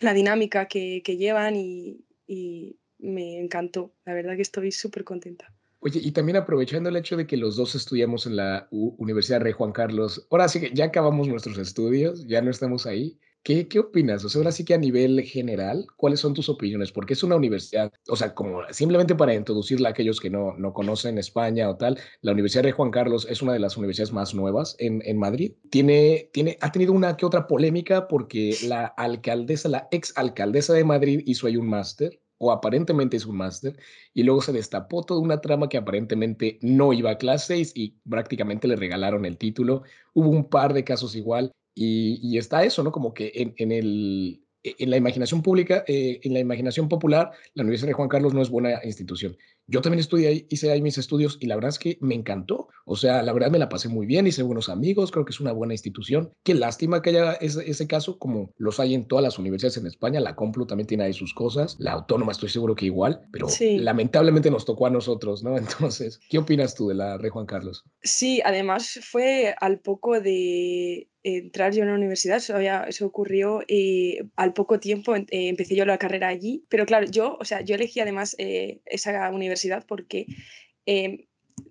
la 0.00 0.12
dinámica 0.12 0.68
que, 0.68 1.00
que 1.02 1.16
llevan 1.16 1.56
y, 1.56 2.04
y 2.32 2.78
me 2.98 3.38
encantó. 3.38 3.92
La 4.04 4.14
verdad 4.14 4.36
que 4.36 4.42
estoy 4.42 4.72
súper 4.72 5.04
contenta. 5.04 5.52
Oye, 5.80 6.00
y 6.02 6.12
también 6.12 6.36
aprovechando 6.36 6.88
el 6.88 6.96
hecho 6.96 7.16
de 7.16 7.26
que 7.26 7.36
los 7.36 7.56
dos 7.56 7.74
estudiamos 7.74 8.26
en 8.26 8.36
la 8.36 8.68
U 8.70 8.94
Universidad 8.98 9.40
Rey 9.40 9.52
Juan 9.52 9.72
Carlos, 9.72 10.26
ahora 10.30 10.48
sí 10.48 10.60
que 10.60 10.70
ya 10.72 10.86
acabamos 10.86 11.26
nuestros 11.26 11.58
estudios, 11.58 12.26
ya 12.26 12.40
no 12.40 12.50
estamos 12.50 12.86
ahí. 12.86 13.18
¿Qué, 13.42 13.66
¿Qué 13.66 13.80
opinas? 13.80 14.24
O 14.24 14.28
sea, 14.28 14.38
ahora 14.38 14.52
sí 14.52 14.64
que 14.64 14.74
a 14.74 14.78
nivel 14.78 15.20
general, 15.22 15.84
¿cuáles 15.96 16.20
son 16.20 16.32
tus 16.32 16.48
opiniones? 16.48 16.92
Porque 16.92 17.14
es 17.14 17.24
una 17.24 17.34
universidad, 17.34 17.92
o 18.08 18.14
sea, 18.14 18.32
como 18.32 18.60
simplemente 18.70 19.16
para 19.16 19.34
introducirla 19.34 19.88
a 19.88 19.90
aquellos 19.90 20.20
que 20.20 20.30
no, 20.30 20.54
no 20.56 20.72
conocen 20.72 21.18
España 21.18 21.68
o 21.68 21.76
tal, 21.76 21.98
la 22.20 22.30
Universidad 22.30 22.62
de 22.62 22.70
Juan 22.70 22.92
Carlos 22.92 23.26
es 23.28 23.42
una 23.42 23.52
de 23.52 23.58
las 23.58 23.76
universidades 23.76 24.12
más 24.12 24.32
nuevas 24.32 24.76
en, 24.78 25.02
en 25.04 25.18
Madrid. 25.18 25.54
Tiene, 25.70 26.30
tiene, 26.32 26.56
ha 26.60 26.70
tenido 26.70 26.92
una 26.92 27.16
que 27.16 27.26
otra 27.26 27.48
polémica 27.48 28.06
porque 28.06 28.56
la 28.62 28.86
alcaldesa, 28.86 29.68
la 29.68 29.88
ex 29.90 30.12
alcaldesa 30.16 30.72
de 30.74 30.84
Madrid 30.84 31.22
hizo 31.26 31.48
ahí 31.48 31.56
un 31.56 31.68
máster 31.68 32.21
o 32.44 32.50
aparentemente 32.50 33.16
es 33.16 33.24
un 33.24 33.36
máster, 33.36 33.78
y 34.12 34.24
luego 34.24 34.42
se 34.42 34.52
destapó 34.52 35.04
toda 35.04 35.20
una 35.20 35.40
trama 35.40 35.68
que 35.68 35.76
aparentemente 35.76 36.58
no 36.60 36.92
iba 36.92 37.12
a 37.12 37.18
clases 37.18 37.72
y 37.76 38.00
prácticamente 38.08 38.66
le 38.66 38.74
regalaron 38.74 39.24
el 39.24 39.38
título. 39.38 39.84
Hubo 40.12 40.28
un 40.28 40.48
par 40.48 40.74
de 40.74 40.82
casos 40.82 41.14
igual, 41.14 41.52
y, 41.72 42.18
y 42.20 42.38
está 42.38 42.64
eso, 42.64 42.82
¿no? 42.82 42.90
Como 42.90 43.14
que 43.14 43.54
en, 43.56 43.70
el, 43.70 44.44
en 44.64 44.90
la 44.90 44.96
imaginación 44.96 45.40
pública, 45.40 45.84
eh, 45.86 46.18
en 46.24 46.34
la 46.34 46.40
imaginación 46.40 46.88
popular, 46.88 47.30
la 47.54 47.62
Universidad 47.62 47.90
de 47.90 47.94
Juan 47.94 48.08
Carlos 48.08 48.34
no 48.34 48.42
es 48.42 48.50
buena 48.50 48.80
institución. 48.84 49.36
Yo 49.66 49.80
también 49.80 50.00
estudié 50.00 50.28
ahí, 50.28 50.46
hice 50.50 50.70
ahí 50.70 50.82
mis 50.82 50.98
estudios 50.98 51.38
y 51.40 51.46
la 51.46 51.54
verdad 51.54 51.70
es 51.70 51.78
que 51.78 51.98
me 52.00 52.14
encantó. 52.14 52.68
O 52.84 52.96
sea, 52.96 53.22
la 53.22 53.32
verdad 53.32 53.50
me 53.50 53.58
la 53.58 53.68
pasé 53.68 53.88
muy 53.88 54.06
bien, 54.06 54.26
hice 54.26 54.42
buenos 54.42 54.68
amigos, 54.68 55.10
creo 55.12 55.24
que 55.24 55.30
es 55.30 55.40
una 55.40 55.52
buena 55.52 55.74
institución. 55.74 56.32
Qué 56.42 56.54
lástima 56.54 57.00
que 57.00 57.10
haya 57.10 57.32
ese, 57.34 57.70
ese 57.70 57.86
caso, 57.86 58.18
como 58.18 58.52
los 58.58 58.80
hay 58.80 58.94
en 58.94 59.06
todas 59.06 59.22
las 59.22 59.38
universidades 59.38 59.76
en 59.76 59.86
España. 59.86 60.20
La 60.20 60.34
Complu 60.34 60.66
también 60.66 60.86
tiene 60.86 61.04
ahí 61.04 61.12
sus 61.12 61.32
cosas, 61.34 61.76
la 61.78 61.92
Autónoma 61.92 62.32
estoy 62.32 62.48
seguro 62.48 62.74
que 62.74 62.86
igual, 62.86 63.22
pero 63.32 63.48
sí. 63.48 63.78
lamentablemente 63.78 64.50
nos 64.50 64.64
tocó 64.64 64.86
a 64.86 64.90
nosotros, 64.90 65.42
¿no? 65.42 65.56
Entonces, 65.58 66.20
¿qué 66.28 66.38
opinas 66.38 66.74
tú 66.74 66.88
de 66.88 66.94
la 66.94 67.18
Rey 67.18 67.30
Juan 67.30 67.46
Carlos? 67.46 67.84
Sí, 68.02 68.40
además 68.44 68.98
fue 69.02 69.54
al 69.60 69.80
poco 69.80 70.20
de 70.20 71.08
entrar 71.24 71.72
yo 71.72 71.82
en 71.82 71.88
la 71.88 71.94
universidad, 71.94 72.38
eso, 72.38 72.56
había, 72.56 72.84
eso 72.84 73.06
ocurrió 73.06 73.62
y 73.66 74.18
al 74.36 74.52
poco 74.52 74.80
tiempo 74.80 75.14
eh, 75.14 75.26
empecé 75.30 75.76
yo 75.76 75.84
la 75.84 75.98
carrera 75.98 76.28
allí, 76.28 76.64
pero 76.68 76.84
claro, 76.84 77.06
yo, 77.06 77.36
o 77.40 77.44
sea, 77.44 77.60
yo 77.60 77.76
elegí 77.76 78.00
además 78.00 78.34
eh, 78.38 78.80
esa 78.86 79.30
universidad 79.30 79.51
porque 79.86 80.26
eh, 80.86 81.28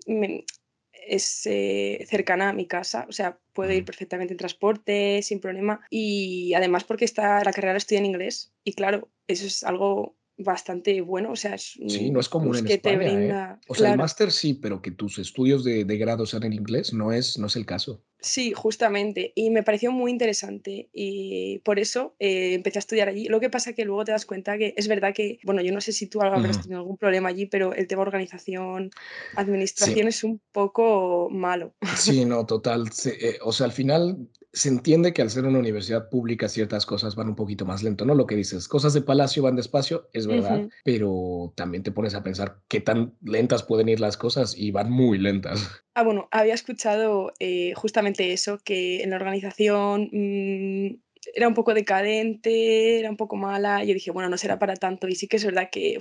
me, 0.07 0.45
es 0.93 1.45
eh, 1.45 2.05
cercana 2.07 2.49
a 2.49 2.53
mi 2.53 2.67
casa, 2.67 3.05
o 3.09 3.11
sea, 3.11 3.39
puedo 3.53 3.71
ir 3.73 3.85
perfectamente 3.85 4.33
en 4.33 4.37
transporte 4.37 5.21
sin 5.23 5.39
problema 5.39 5.81
y 5.89 6.53
además 6.53 6.83
porque 6.83 7.05
está 7.05 7.43
la 7.43 7.53
carrera 7.53 7.77
estudia 7.77 7.99
en 7.99 8.05
inglés 8.05 8.53
y 8.63 8.73
claro, 8.73 9.09
eso 9.27 9.45
es 9.45 9.63
algo 9.63 10.15
bastante 10.37 11.01
bueno, 11.01 11.31
o 11.31 11.35
sea, 11.35 11.55
es, 11.55 11.77
sí, 11.87 12.11
no 12.11 12.19
es 12.19 12.29
común 12.29 12.57
en 12.57 12.65
que 12.65 12.73
España, 12.75 12.99
te 12.99 13.05
brinda, 13.05 13.59
¿eh? 13.59 13.65
O 13.67 13.75
sea, 13.75 13.83
claro. 13.83 13.93
el 13.93 13.99
máster 13.99 14.31
sí, 14.31 14.53
pero 14.53 14.81
que 14.81 14.91
tus 14.91 15.19
estudios 15.19 15.63
de, 15.63 15.85
de, 15.85 15.97
grado 15.97 16.25
sean 16.25 16.43
en 16.43 16.53
inglés 16.53 16.93
no 16.93 17.11
es, 17.11 17.37
no 17.37 17.47
es 17.47 17.55
el 17.55 17.65
caso. 17.65 18.03
Sí, 18.19 18.53
justamente, 18.53 19.33
y 19.35 19.49
me 19.49 19.63
pareció 19.63 19.91
muy 19.91 20.11
interesante 20.11 20.89
y 20.93 21.57
por 21.59 21.79
eso 21.79 22.15
eh, 22.19 22.53
empecé 22.53 22.77
a 22.77 22.81
estudiar 22.81 23.09
allí. 23.09 23.25
Lo 23.25 23.39
que 23.39 23.49
pasa 23.49 23.73
que 23.73 23.83
luego 23.83 24.05
te 24.05 24.11
das 24.11 24.27
cuenta 24.27 24.59
que 24.59 24.75
es 24.77 24.87
verdad 24.87 25.13
que, 25.13 25.39
bueno, 25.43 25.61
yo 25.61 25.73
no 25.73 25.81
sé 25.81 25.91
si 25.91 26.05
tú 26.05 26.21
habrás 26.21 26.61
tenido 26.61 26.81
algún 26.81 26.97
problema 26.97 27.29
allí, 27.29 27.47
pero 27.47 27.73
el 27.73 27.87
tema 27.87 28.03
organización, 28.03 28.91
administración 29.35 30.03
sí. 30.03 30.07
es 30.07 30.23
un 30.23 30.39
poco 30.51 31.29
malo. 31.31 31.73
Sí, 31.95 32.23
no, 32.25 32.45
total. 32.45 32.91
Sí, 32.91 33.09
eh, 33.19 33.39
o 33.41 33.51
sea, 33.51 33.65
al 33.65 33.71
final 33.71 34.29
se 34.53 34.69
entiende 34.69 35.13
que 35.13 35.21
al 35.21 35.29
ser 35.29 35.45
una 35.45 35.59
universidad 35.59 36.09
pública 36.09 36.49
ciertas 36.49 36.85
cosas 36.85 37.15
van 37.15 37.29
un 37.29 37.35
poquito 37.35 37.65
más 37.65 37.83
lento, 37.83 38.05
¿no? 38.05 38.15
Lo 38.15 38.27
que 38.27 38.35
dices, 38.35 38.67
cosas 38.67 38.93
de 38.93 39.01
palacio 39.01 39.43
van 39.43 39.55
despacio, 39.55 40.09
es 40.13 40.27
verdad, 40.27 40.67
pero 40.83 41.53
también 41.55 41.83
te 41.83 41.91
pones 41.91 42.15
a 42.15 42.23
pensar 42.23 42.59
qué 42.67 42.81
tan 42.81 43.13
lentas 43.21 43.63
pueden 43.63 43.87
ir 43.87 43.99
las 43.99 44.17
cosas 44.17 44.57
y 44.57 44.71
van 44.71 44.91
muy 44.91 45.17
lentas. 45.17 45.61
Ah, 45.93 46.03
bueno, 46.03 46.29
había 46.31 46.53
escuchado 46.53 47.33
eh, 47.39 47.73
justamente 47.75 48.31
eso, 48.31 48.59
que 48.63 49.03
en 49.03 49.09
la 49.09 49.17
organización 49.17 50.09
mm, 50.13 51.01
era 51.33 51.47
un 51.47 51.53
poco 51.53 51.73
decadente, 51.73 52.99
era 52.99 53.09
un 53.09 53.17
poco 53.17 53.35
mala. 53.35 53.83
Y 53.83 53.87
yo 53.87 53.93
dije, 53.93 54.11
bueno, 54.11 54.29
no 54.29 54.37
será 54.37 54.59
para 54.59 54.75
tanto. 54.75 55.07
Y 55.07 55.15
sí 55.15 55.27
que 55.27 55.37
es 55.37 55.45
verdad 55.45 55.69
que 55.71 55.99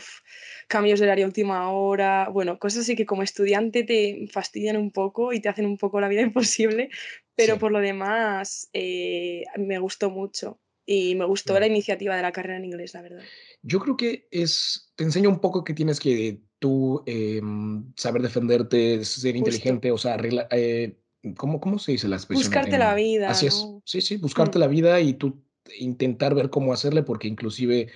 cambios 0.68 1.00
de 1.00 1.06
horario 1.06 1.24
a 1.24 1.28
última 1.28 1.70
hora, 1.70 2.28
bueno, 2.28 2.58
cosas 2.58 2.82
así 2.82 2.96
que 2.96 3.06
como 3.06 3.22
estudiante 3.22 3.84
te 3.84 4.26
fastidian 4.32 4.76
un 4.76 4.90
poco 4.90 5.32
y 5.32 5.40
te 5.40 5.48
hacen 5.48 5.66
un 5.66 5.78
poco 5.78 6.00
la 6.00 6.08
vida 6.08 6.22
imposible. 6.22 6.90
Pero 7.34 7.58
por 7.58 7.72
lo 7.72 7.80
demás, 7.80 8.68
eh, 8.72 9.44
me 9.56 9.78
gustó 9.78 10.10
mucho. 10.10 10.60
Y 10.86 11.14
me 11.14 11.24
gustó 11.24 11.58
la 11.60 11.68
iniciativa 11.68 12.16
de 12.16 12.22
la 12.22 12.32
carrera 12.32 12.56
en 12.56 12.64
inglés, 12.64 12.94
la 12.94 13.02
verdad. 13.02 13.22
Yo 13.62 13.78
creo 13.78 13.96
que 13.96 14.26
es, 14.32 14.92
te 14.96 15.04
enseña 15.04 15.28
un 15.28 15.38
poco 15.38 15.62
que 15.62 15.72
tienes 15.72 16.00
que 16.00 16.40
tú 16.58 17.04
em, 17.06 17.92
saber 17.96 18.22
defenderte, 18.22 19.04
ser 19.04 19.36
inteligente, 19.36 19.92
o 19.92 19.98
sea, 19.98 20.14
arregla, 20.14 20.48
eh, 20.50 21.00
¿Cómo, 21.36 21.60
¿Cómo 21.60 21.78
se 21.78 21.92
dice 21.92 22.08
la 22.08 22.16
expresión? 22.16 22.46
Buscarte 22.46 22.78
la 22.78 22.94
vida. 22.94 23.30
Así 23.30 23.46
es. 23.46 23.66
Sí, 23.84 24.00
sí, 24.00 24.16
buscarte 24.16 24.58
mm. 24.58 24.60
la 24.60 24.66
vida 24.66 25.00
y 25.00 25.14
tú 25.14 25.42
intentar 25.78 26.34
ver 26.34 26.50
cómo 26.50 26.72
hacerle, 26.72 27.02
porque 27.02 27.28
inclusive 27.28 27.88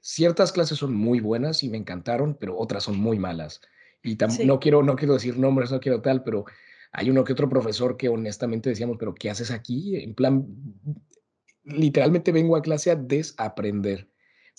ciertas 0.00 0.52
clases 0.52 0.78
son 0.78 0.94
muy 0.94 1.20
buenas 1.20 1.62
y 1.62 1.68
me 1.68 1.76
encantaron, 1.76 2.36
pero 2.38 2.56
otras 2.56 2.84
son 2.84 2.98
muy 2.98 3.18
malas. 3.18 3.60
Y 4.02 4.16
no, 4.44 4.60
quiero, 4.60 4.82
no 4.82 4.94
quiero 4.94 5.14
decir 5.14 5.36
nombres, 5.36 5.72
no 5.72 5.80
quiero 5.80 6.00
tal, 6.00 6.22
pero 6.22 6.44
hay 6.92 7.10
uno 7.10 7.24
que 7.24 7.32
otro 7.32 7.48
profesor 7.48 7.96
que 7.96 8.08
honestamente 8.08 8.70
decíamos, 8.70 8.96
pero 8.98 9.14
¿qué 9.14 9.30
haces 9.30 9.50
aquí? 9.50 9.96
En 9.96 10.14
plan, 10.14 10.46
literalmente 11.64 12.30
vengo 12.30 12.56
a 12.56 12.62
clase 12.62 12.90
a 12.90 12.96
desaprender. 12.96 14.08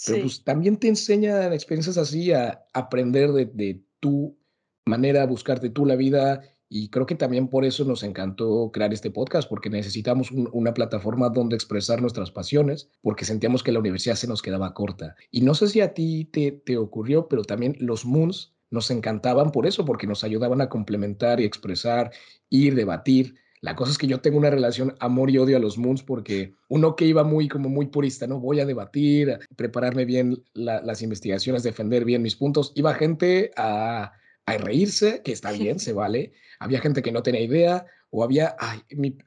Pero 0.06 0.24
pues 0.24 0.44
también 0.44 0.78
te 0.78 0.90
enseñan 0.90 1.54
experiencias 1.54 1.98
así 1.98 2.32
a 2.32 2.66
aprender 2.74 3.32
de, 3.32 3.46
de 3.46 3.82
tu 4.00 4.38
manera, 4.86 5.24
a 5.24 5.28
buscarte 5.28 5.70
tú 5.70 5.86
la 5.86 5.96
vida 5.96 6.42
y 6.70 6.90
creo 6.90 7.06
que 7.06 7.16
también 7.16 7.48
por 7.48 7.66
eso 7.66 7.86
nos 7.86 8.04
encantó 8.04 8.72
crear 8.74 8.94
este 8.94 9.12
podcast, 9.12 9.48
porque 9.48 9.70
necesitamos 9.70 10.32
una 10.32 10.74
plataforma 10.74 11.30
donde 11.30 11.56
expresar 11.56 12.02
nuestras 12.02 12.32
pasiones, 12.32 12.90
porque 13.02 13.26
sentíamos 13.26 13.64
que 13.64 13.72
la 13.72 13.80
universidad 13.80 14.16
se 14.16 14.28
nos 14.28 14.42
quedaba 14.42 14.74
corta. 14.74 15.16
Y 15.32 15.42
no 15.42 15.54
sé 15.54 15.68
si 15.68 15.82
a 15.82 15.94
ti 15.94 16.26
te, 16.26 16.52
te 16.52 16.78
ocurrió, 16.78 17.28
pero 17.28 17.44
también 17.44 17.76
los 17.80 18.06
Moons 18.06 18.54
nos 18.70 18.92
encantaban 18.92 19.52
por 19.52 19.66
eso, 19.66 19.86
porque 19.86 20.08
nos 20.08 20.24
ayudaban 20.24 20.60
a 20.60 20.70
complementar 20.70 21.40
y 21.40 21.46
expresar, 21.46 22.12
ir, 22.50 22.76
debatir. 22.76 23.36
La 23.62 23.76
cosa 23.76 23.92
es 23.92 23.98
que 23.98 24.08
yo 24.08 24.20
tengo 24.20 24.38
una 24.38 24.50
relación 24.50 24.96
amor 25.00 25.32
y 25.32 25.38
odio 25.38 25.56
a 25.58 25.62
los 25.62 25.78
Moons 25.78 26.04
porque 26.04 26.54
uno 26.68 26.96
que 26.96 27.06
iba 27.06 27.24
muy 27.24 27.48
como 27.48 27.70
muy 27.70 27.88
purista, 27.88 28.28
no 28.28 28.40
voy 28.40 28.60
a 28.60 28.66
debatir, 28.66 29.40
prepararme 29.56 30.04
bien 30.04 30.44
las 30.54 31.02
investigaciones, 31.02 31.64
defender 31.64 32.04
bien 32.04 32.22
mis 32.22 32.36
puntos, 32.36 32.74
iba 32.76 32.94
gente 32.94 33.52
a 33.56 34.12
a 34.48 34.58
reírse, 34.58 35.22
que 35.24 35.34
está 35.34 35.51
bien, 35.51 35.77
se 35.77 35.94
vale. 35.94 36.34
Había 36.60 36.80
gente 36.80 37.04
que 37.04 37.12
no 37.12 37.22
tenía 37.22 37.42
idea, 37.42 37.86
o 38.10 38.24
había, 38.24 38.56
ay, 38.60 38.80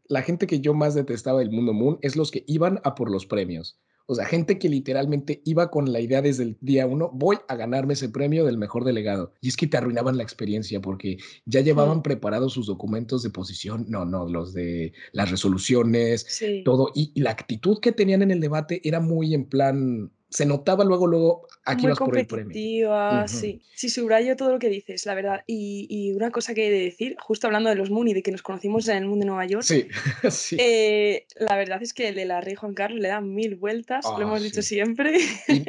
la 0.09 0.23
gente 0.23 0.47
que 0.47 0.61
yo 0.61 0.75
más 0.75 0.95
detestaba 0.95 1.39
del 1.39 1.53
mundo 1.53 1.73
Moon 1.73 1.99
es 2.01 2.17
los 2.17 2.31
que 2.31 2.43
iban 2.49 2.81
a 2.85 2.95
por 2.95 3.11
los 3.11 3.27
premios. 3.27 3.79
O 4.07 4.15
sea, 4.17 4.25
gente 4.25 4.59
que 4.59 4.69
literalmente 4.69 5.41
iba 5.45 5.71
con 5.71 5.93
la 5.93 6.01
idea 6.01 6.21
desde 6.21 6.43
el 6.43 6.59
día 6.61 6.87
uno, 6.87 7.11
voy 7.13 7.37
a 7.47 7.55
ganarme 7.55 7.93
ese 7.93 8.09
premio 8.09 8.45
del 8.45 8.59
mejor 8.59 8.85
delegado. 8.85 9.35
Y 9.41 9.49
es 9.49 9.57
que 9.57 9.69
te 9.69 9.77
arruinaban 9.77 10.17
la 10.17 10.25
experiencia 10.25 10.81
porque 10.81 11.19
ya 11.45 11.61
llevaban 11.61 12.03
preparados 12.03 12.55
sus 12.55 12.67
documentos 12.67 13.23
de 13.23 13.31
posición, 13.31 13.85
no, 13.89 14.05
no, 14.05 14.27
los 14.27 14.53
de 14.53 14.95
las 15.13 15.31
resoluciones, 15.31 16.43
todo. 16.65 16.91
y, 16.93 17.13
la 17.21 17.31
actitud 17.31 17.79
que 17.79 17.93
tenían 17.93 18.23
en 18.23 18.33
el 18.33 18.41
debate 18.41 18.81
era 18.83 18.99
muy 18.99 19.33
en 19.33 19.45
plan, 19.45 20.11
se 20.31 20.47
notaba 20.47 20.85
luego, 20.85 21.09
luego, 21.09 21.49
aquí 21.65 21.83
Muy 21.83 21.91
vas 21.91 21.99
por 21.99 22.17
el 22.17 22.27
premio. 22.27 23.27
sí. 23.27 23.61
Sí, 23.75 23.89
subrayo 23.89 24.37
todo 24.37 24.53
lo 24.53 24.59
que 24.59 24.69
dices, 24.69 25.07
la 25.07 25.15
verdad. 25.15 25.43
Y, 25.47 26.13
una 26.13 26.31
cosa 26.31 26.55
que 26.55 26.69
he 26.69 26.71
de 26.71 26.81
decir, 26.81 27.17
justo 27.19 27.47
hablando 27.47 27.71
de 27.71 27.77
los 27.77 27.91
Moon 27.91 28.09
y 28.09 28.15
de 28.15 28.23
que 28.23 28.31
nos 28.31 28.43
conocimos 28.43 28.87
en 28.89 28.99
el 28.99 29.07
mundo 29.07 29.25
de 29.25 29.27
Nueva 29.29 29.47
York, 29.47 29.65
sí, 29.65 29.89
sí. 30.31 30.57
Eh, 30.61 31.27
la 31.39 31.57
verdad 31.57 31.83
es 31.83 31.95
que 31.95 32.09
el 32.09 32.15
de 32.15 32.27
la 32.27 32.41
Rey 32.41 32.55
Juan 32.55 32.75
Carlos 32.75 33.01
le 33.01 33.09
da 33.09 33.21
mil 33.21 33.57
vueltas, 33.57 34.05
lo 34.05 34.21
hemos 34.21 34.41
ah, 34.41 34.45
dicho 34.45 34.63
siempre. 34.63 35.19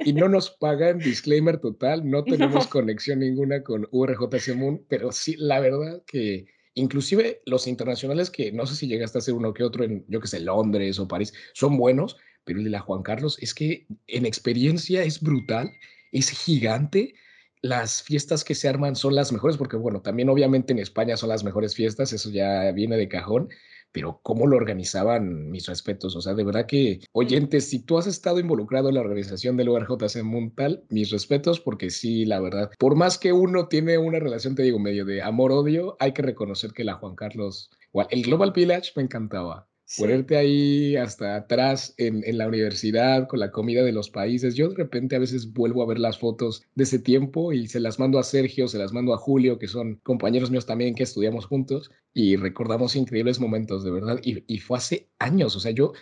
Y, 0.05 0.13
no 0.13 0.27
nos 0.27 0.51
pagan, 0.51 0.99
disclaimer 0.99 1.57
total, 1.59 2.01
no 2.09 2.23
tenemos 2.23 2.67
conexión 2.67 3.19
ninguna 3.19 3.63
con 3.63 3.87
URJC 3.91 4.55
Moon, 4.55 4.85
pero 4.89 5.11
sí, 5.11 5.35
la 5.37 5.59
verdad 5.59 6.03
que 6.05 6.45
inclusive 6.73 7.41
los 7.45 7.67
internacionales 7.67 8.29
que 8.29 8.51
no 8.51 8.65
sé 8.65 8.75
si 8.75 8.87
llegaste 8.87 9.17
a 9.17 9.19
hacer 9.19 9.33
uno 9.33 9.53
que 9.53 9.63
otro 9.63 9.83
en, 9.83 10.05
yo 10.07 10.19
que 10.19 10.27
sé, 10.27 10.39
Londres 10.39 10.99
o 10.99 11.07
París, 11.07 11.33
son 11.53 11.77
buenos, 11.77 12.17
pero 12.43 12.59
el 12.59 12.65
de 12.65 12.71
la 12.71 12.79
Juan 12.79 13.03
Carlos 13.03 13.37
es 13.41 13.53
que 13.53 13.87
en 14.07 14.25
experiencia 14.25 15.03
es 15.03 15.21
brutal, 15.21 15.71
es 16.11 16.29
gigante. 16.29 17.15
Las 17.61 18.01
fiestas 18.01 18.43
que 18.43 18.55
se 18.55 18.67
arman 18.67 18.95
son 18.95 19.15
las 19.15 19.31
mejores, 19.31 19.57
porque 19.57 19.77
bueno, 19.77 20.01
también 20.01 20.29
obviamente 20.29 20.73
en 20.73 20.79
España 20.79 21.17
son 21.17 21.29
las 21.29 21.43
mejores 21.43 21.75
fiestas, 21.75 22.11
eso 22.11 22.31
ya 22.31 22.71
viene 22.71 22.97
de 22.97 23.07
cajón, 23.07 23.49
pero 23.91 24.19
cómo 24.23 24.47
lo 24.47 24.57
organizaban, 24.57 25.51
mis 25.51 25.67
respetos. 25.67 26.15
O 26.15 26.21
sea, 26.21 26.33
de 26.33 26.43
verdad 26.43 26.65
que, 26.65 27.01
oyentes, 27.11 27.69
si 27.69 27.79
tú 27.79 27.97
has 27.97 28.07
estado 28.07 28.39
involucrado 28.39 28.89
en 28.89 28.95
la 28.95 29.01
organización 29.01 29.57
del 29.57 29.69
URJC 29.69 30.23
Muntal, 30.23 30.83
mis 30.89 31.11
respetos, 31.11 31.59
porque 31.59 31.89
sí, 31.89 32.25
la 32.25 32.39
verdad, 32.39 32.71
por 32.79 32.95
más 32.95 33.17
que 33.17 33.33
uno 33.33 33.67
tiene 33.67 33.97
una 33.97 34.19
relación, 34.19 34.55
te 34.55 34.63
digo, 34.63 34.79
medio 34.79 35.05
de 35.05 35.21
amor-odio, 35.21 35.97
hay 35.99 36.13
que 36.13 36.21
reconocer 36.23 36.71
que 36.71 36.83
la 36.83 36.95
Juan 36.95 37.15
Carlos, 37.15 37.69
el 38.09 38.23
Global 38.23 38.53
Village 38.53 38.93
me 38.95 39.03
encantaba 39.03 39.70
ponerte 39.97 40.37
ahí 40.37 40.95
hasta 40.95 41.35
atrás 41.35 41.93
en, 41.97 42.23
en, 42.25 42.37
la 42.37 42.47
universidad 42.47 43.27
con 43.27 43.39
la 43.39 43.51
comida 43.51 43.83
de 43.83 43.91
los 43.91 44.09
países. 44.09 44.55
Yo 44.55 44.69
de 44.69 44.75
repente 44.75 45.15
a 45.15 45.19
veces 45.19 45.53
vuelvo 45.53 45.83
a 45.83 45.87
ver 45.87 45.99
las 45.99 46.19
fotos 46.19 46.63
de 46.75 46.83
ese 46.83 46.99
tiempo 46.99 47.53
y 47.53 47.67
se 47.67 47.79
las 47.79 47.99
mando 47.99 48.19
a 48.19 48.23
Sergio, 48.23 48.67
se 48.67 48.77
las 48.77 48.93
mando 48.93 49.13
a 49.13 49.17
Julio, 49.17 49.59
que 49.59 49.67
son 49.67 49.95
compañeros 50.03 50.51
míos 50.51 50.65
también 50.65 50.95
que 50.95 51.03
estudiamos 51.03 51.45
juntos 51.45 51.91
y 52.13 52.35
recordamos 52.35 52.95
increíbles 52.95 53.39
momentos, 53.39 53.83
de 53.83 53.91
verdad. 53.91 54.19
Y, 54.23 54.43
y 54.47 54.59
fue 54.59 54.77
hace 54.77 55.09
años, 55.19 55.55
o 55.55 55.59
sea, 55.59 55.71
yo 55.71 55.93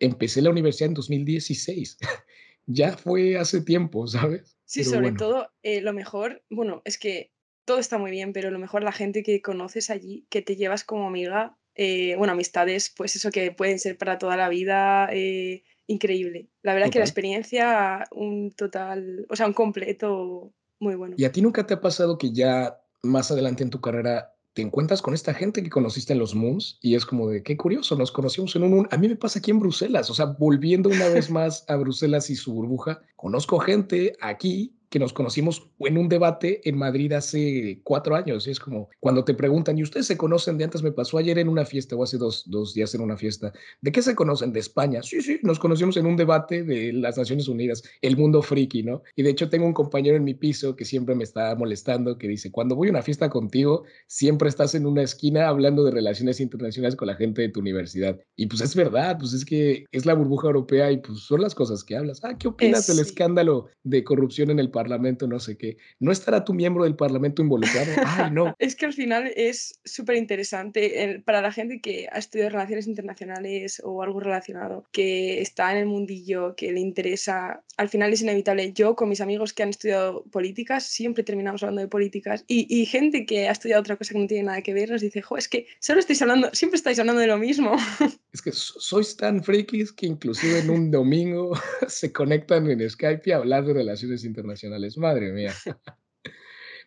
empecé 0.00 0.42
la 0.42 0.50
universidad 0.50 0.88
en 0.88 0.94
2016. 0.94 1.98
ya 2.66 2.96
fue 2.96 3.36
hace 3.36 3.60
tiempo, 3.60 4.06
¿sabes? 4.06 4.56
Sí, 4.64 4.82
sobre 4.84 5.12
todo 5.12 5.48
eh, 5.62 5.80
lo 5.80 5.92
mejor, 5.92 6.42
bueno, 6.50 6.82
es 6.84 6.98
que 6.98 7.32
todo 7.64 7.78
está 7.78 7.98
muy 7.98 8.10
bien, 8.10 8.32
pero 8.32 8.50
lo 8.50 8.58
mejor 8.58 8.82
la 8.82 8.92
gente 8.92 9.22
que 9.22 9.40
conoces 9.40 9.90
allí, 9.90 10.26
que 10.28 10.42
te 10.42 10.56
llevas 10.56 10.84
como 10.84 11.06
amiga, 11.06 11.56
eh, 11.76 12.14
bueno, 12.16 12.32
amistades, 12.32 12.92
pues 12.96 13.16
eso 13.16 13.30
que 13.30 13.52
pueden 13.52 13.78
ser 13.78 13.98
para 13.98 14.18
toda 14.18 14.36
la 14.36 14.48
vida, 14.48 15.08
eh, 15.12 15.62
increíble. 15.86 16.48
La 16.62 16.72
verdad 16.72 16.88
es 16.88 16.92
que 16.92 16.98
la 16.98 17.04
experiencia, 17.04 18.04
un 18.12 18.50
total, 18.52 19.26
o 19.28 19.36
sea, 19.36 19.46
un 19.46 19.52
completo 19.52 20.52
muy 20.80 20.94
bueno. 20.94 21.14
¿Y 21.18 21.24
a 21.24 21.32
ti 21.32 21.42
nunca 21.42 21.66
te 21.66 21.74
ha 21.74 21.80
pasado 21.80 22.18
que 22.18 22.32
ya 22.32 22.80
más 23.02 23.30
adelante 23.30 23.62
en 23.62 23.70
tu 23.70 23.80
carrera 23.80 24.32
te 24.56 24.62
encuentras 24.62 25.02
con 25.02 25.12
esta 25.12 25.34
gente 25.34 25.62
que 25.62 25.68
conociste 25.68 26.14
en 26.14 26.18
los 26.18 26.34
Moons 26.34 26.78
y 26.80 26.94
es 26.94 27.04
como 27.04 27.28
de 27.28 27.42
qué 27.42 27.58
curioso, 27.58 27.94
nos 27.94 28.10
conocimos 28.10 28.56
en 28.56 28.62
un, 28.62 28.88
A 28.90 28.96
mí 28.96 29.06
me 29.06 29.16
pasa 29.16 29.38
aquí 29.38 29.50
en 29.50 29.60
Bruselas, 29.60 30.08
o 30.08 30.14
sea, 30.14 30.24
volviendo 30.24 30.88
una 30.88 31.08
vez 31.08 31.30
más 31.30 31.66
a 31.68 31.76
Bruselas 31.76 32.30
y 32.30 32.36
su 32.36 32.54
burbuja, 32.54 33.02
conozco 33.16 33.58
gente 33.58 34.14
aquí 34.22 34.74
que 34.96 35.00
nos 35.00 35.12
conocimos 35.12 35.68
en 35.80 35.98
un 35.98 36.08
debate 36.08 36.66
en 36.66 36.78
Madrid 36.78 37.12
hace 37.12 37.82
cuatro 37.84 38.16
años. 38.16 38.46
Y 38.46 38.50
es 38.50 38.58
como 38.58 38.88
cuando 38.98 39.24
te 39.24 39.34
preguntan, 39.34 39.76
¿y 39.76 39.82
ustedes 39.82 40.06
se 40.06 40.16
conocen 40.16 40.56
de 40.56 40.64
antes? 40.64 40.82
Me 40.82 40.90
pasó 40.90 41.18
ayer 41.18 41.38
en 41.38 41.50
una 41.50 41.66
fiesta 41.66 41.94
o 41.94 42.02
hace 42.02 42.16
dos, 42.16 42.44
dos 42.46 42.72
días 42.72 42.94
en 42.94 43.02
una 43.02 43.18
fiesta. 43.18 43.52
¿De 43.82 43.92
qué 43.92 44.00
se 44.00 44.14
conocen? 44.14 44.54
De 44.54 44.60
España. 44.60 45.02
Sí, 45.02 45.20
sí, 45.20 45.38
nos 45.42 45.58
conocimos 45.58 45.98
en 45.98 46.06
un 46.06 46.16
debate 46.16 46.62
de 46.62 46.94
las 46.94 47.18
Naciones 47.18 47.46
Unidas, 47.46 47.82
el 48.00 48.16
mundo 48.16 48.40
friki, 48.40 48.84
¿no? 48.84 49.02
Y 49.14 49.22
de 49.22 49.28
hecho 49.28 49.50
tengo 49.50 49.66
un 49.66 49.74
compañero 49.74 50.16
en 50.16 50.24
mi 50.24 50.32
piso 50.32 50.76
que 50.76 50.86
siempre 50.86 51.14
me 51.14 51.24
está 51.24 51.54
molestando, 51.56 52.16
que 52.16 52.28
dice, 52.28 52.50
cuando 52.50 52.74
voy 52.74 52.88
a 52.88 52.92
una 52.92 53.02
fiesta 53.02 53.28
contigo, 53.28 53.84
siempre 54.06 54.48
estás 54.48 54.74
en 54.74 54.86
una 54.86 55.02
esquina 55.02 55.48
hablando 55.48 55.84
de 55.84 55.90
relaciones 55.90 56.40
internacionales 56.40 56.96
con 56.96 57.08
la 57.08 57.16
gente 57.16 57.42
de 57.42 57.50
tu 57.50 57.60
universidad. 57.60 58.18
Y 58.34 58.46
pues 58.46 58.62
es 58.62 58.74
verdad, 58.74 59.18
pues 59.18 59.34
es 59.34 59.44
que 59.44 59.84
es 59.92 60.06
la 60.06 60.14
burbuja 60.14 60.46
europea 60.46 60.90
y 60.90 60.96
pues 60.96 61.18
son 61.18 61.42
las 61.42 61.54
cosas 61.54 61.84
que 61.84 61.98
hablas. 61.98 62.24
Ah, 62.24 62.38
¿qué 62.38 62.48
opinas 62.48 62.86
del 62.86 63.00
escándalo 63.00 63.68
de 63.84 64.02
corrupción 64.02 64.50
en 64.50 64.58
el 64.58 64.70
Parlamento, 64.70 64.85
no 64.86 65.40
sé 65.40 65.56
qué. 65.56 65.76
¿No 66.00 66.12
estará 66.12 66.44
tu 66.44 66.54
miembro 66.54 66.84
del 66.84 66.96
Parlamento 66.96 67.42
involucrado? 67.42 67.92
Ay, 68.04 68.30
no. 68.30 68.54
es 68.58 68.76
que 68.76 68.86
al 68.86 68.92
final 68.92 69.30
es 69.36 69.80
súper 69.84 70.16
interesante 70.16 71.22
para 71.24 71.40
la 71.40 71.52
gente 71.52 71.80
que 71.80 72.08
ha 72.10 72.18
estudiado 72.18 72.50
relaciones 72.50 72.86
internacionales 72.86 73.80
o 73.84 74.02
algo 74.02 74.20
relacionado, 74.20 74.84
que 74.92 75.40
está 75.40 75.72
en 75.72 75.78
el 75.78 75.86
mundillo, 75.86 76.54
que 76.56 76.72
le 76.72 76.80
interesa. 76.80 77.62
Al 77.76 77.88
final 77.88 78.12
es 78.12 78.22
inevitable. 78.22 78.72
Yo 78.72 78.96
con 78.96 79.08
mis 79.08 79.20
amigos 79.20 79.52
que 79.52 79.62
han 79.62 79.70
estudiado 79.70 80.24
políticas, 80.30 80.86
siempre 80.86 81.24
terminamos 81.24 81.62
hablando 81.62 81.82
de 81.82 81.88
políticas 81.88 82.44
y, 82.46 82.86
gente 82.86 83.26
que 83.26 83.48
ha 83.48 83.52
estudiado 83.52 83.80
otra 83.80 83.96
cosa 83.96 84.12
que 84.12 84.20
no 84.20 84.26
tiene 84.26 84.44
nada 84.44 84.62
que 84.62 84.72
ver 84.72 84.90
nos 84.90 85.00
dice, 85.00 85.20
jo, 85.20 85.36
es 85.36 85.48
que 85.48 85.66
solo 85.80 85.98
estáis 85.98 86.22
hablando, 86.22 86.50
siempre 86.52 86.76
estáis 86.76 86.98
hablando 86.98 87.20
de 87.20 87.26
lo 87.26 87.38
mismo. 87.38 87.74
Es 88.36 88.42
que 88.42 88.52
sois 88.52 89.16
tan 89.16 89.42
frikis 89.42 89.94
que 89.94 90.04
inclusive 90.04 90.58
en 90.58 90.68
un 90.68 90.90
domingo 90.90 91.52
se 91.88 92.12
conectan 92.12 92.70
en 92.70 92.88
Skype 92.90 93.22
y 93.24 93.32
hablar 93.32 93.64
de 93.64 93.72
relaciones 93.72 94.24
internacionales. 94.24 94.65
Madre 94.98 95.32
mía. 95.32 95.52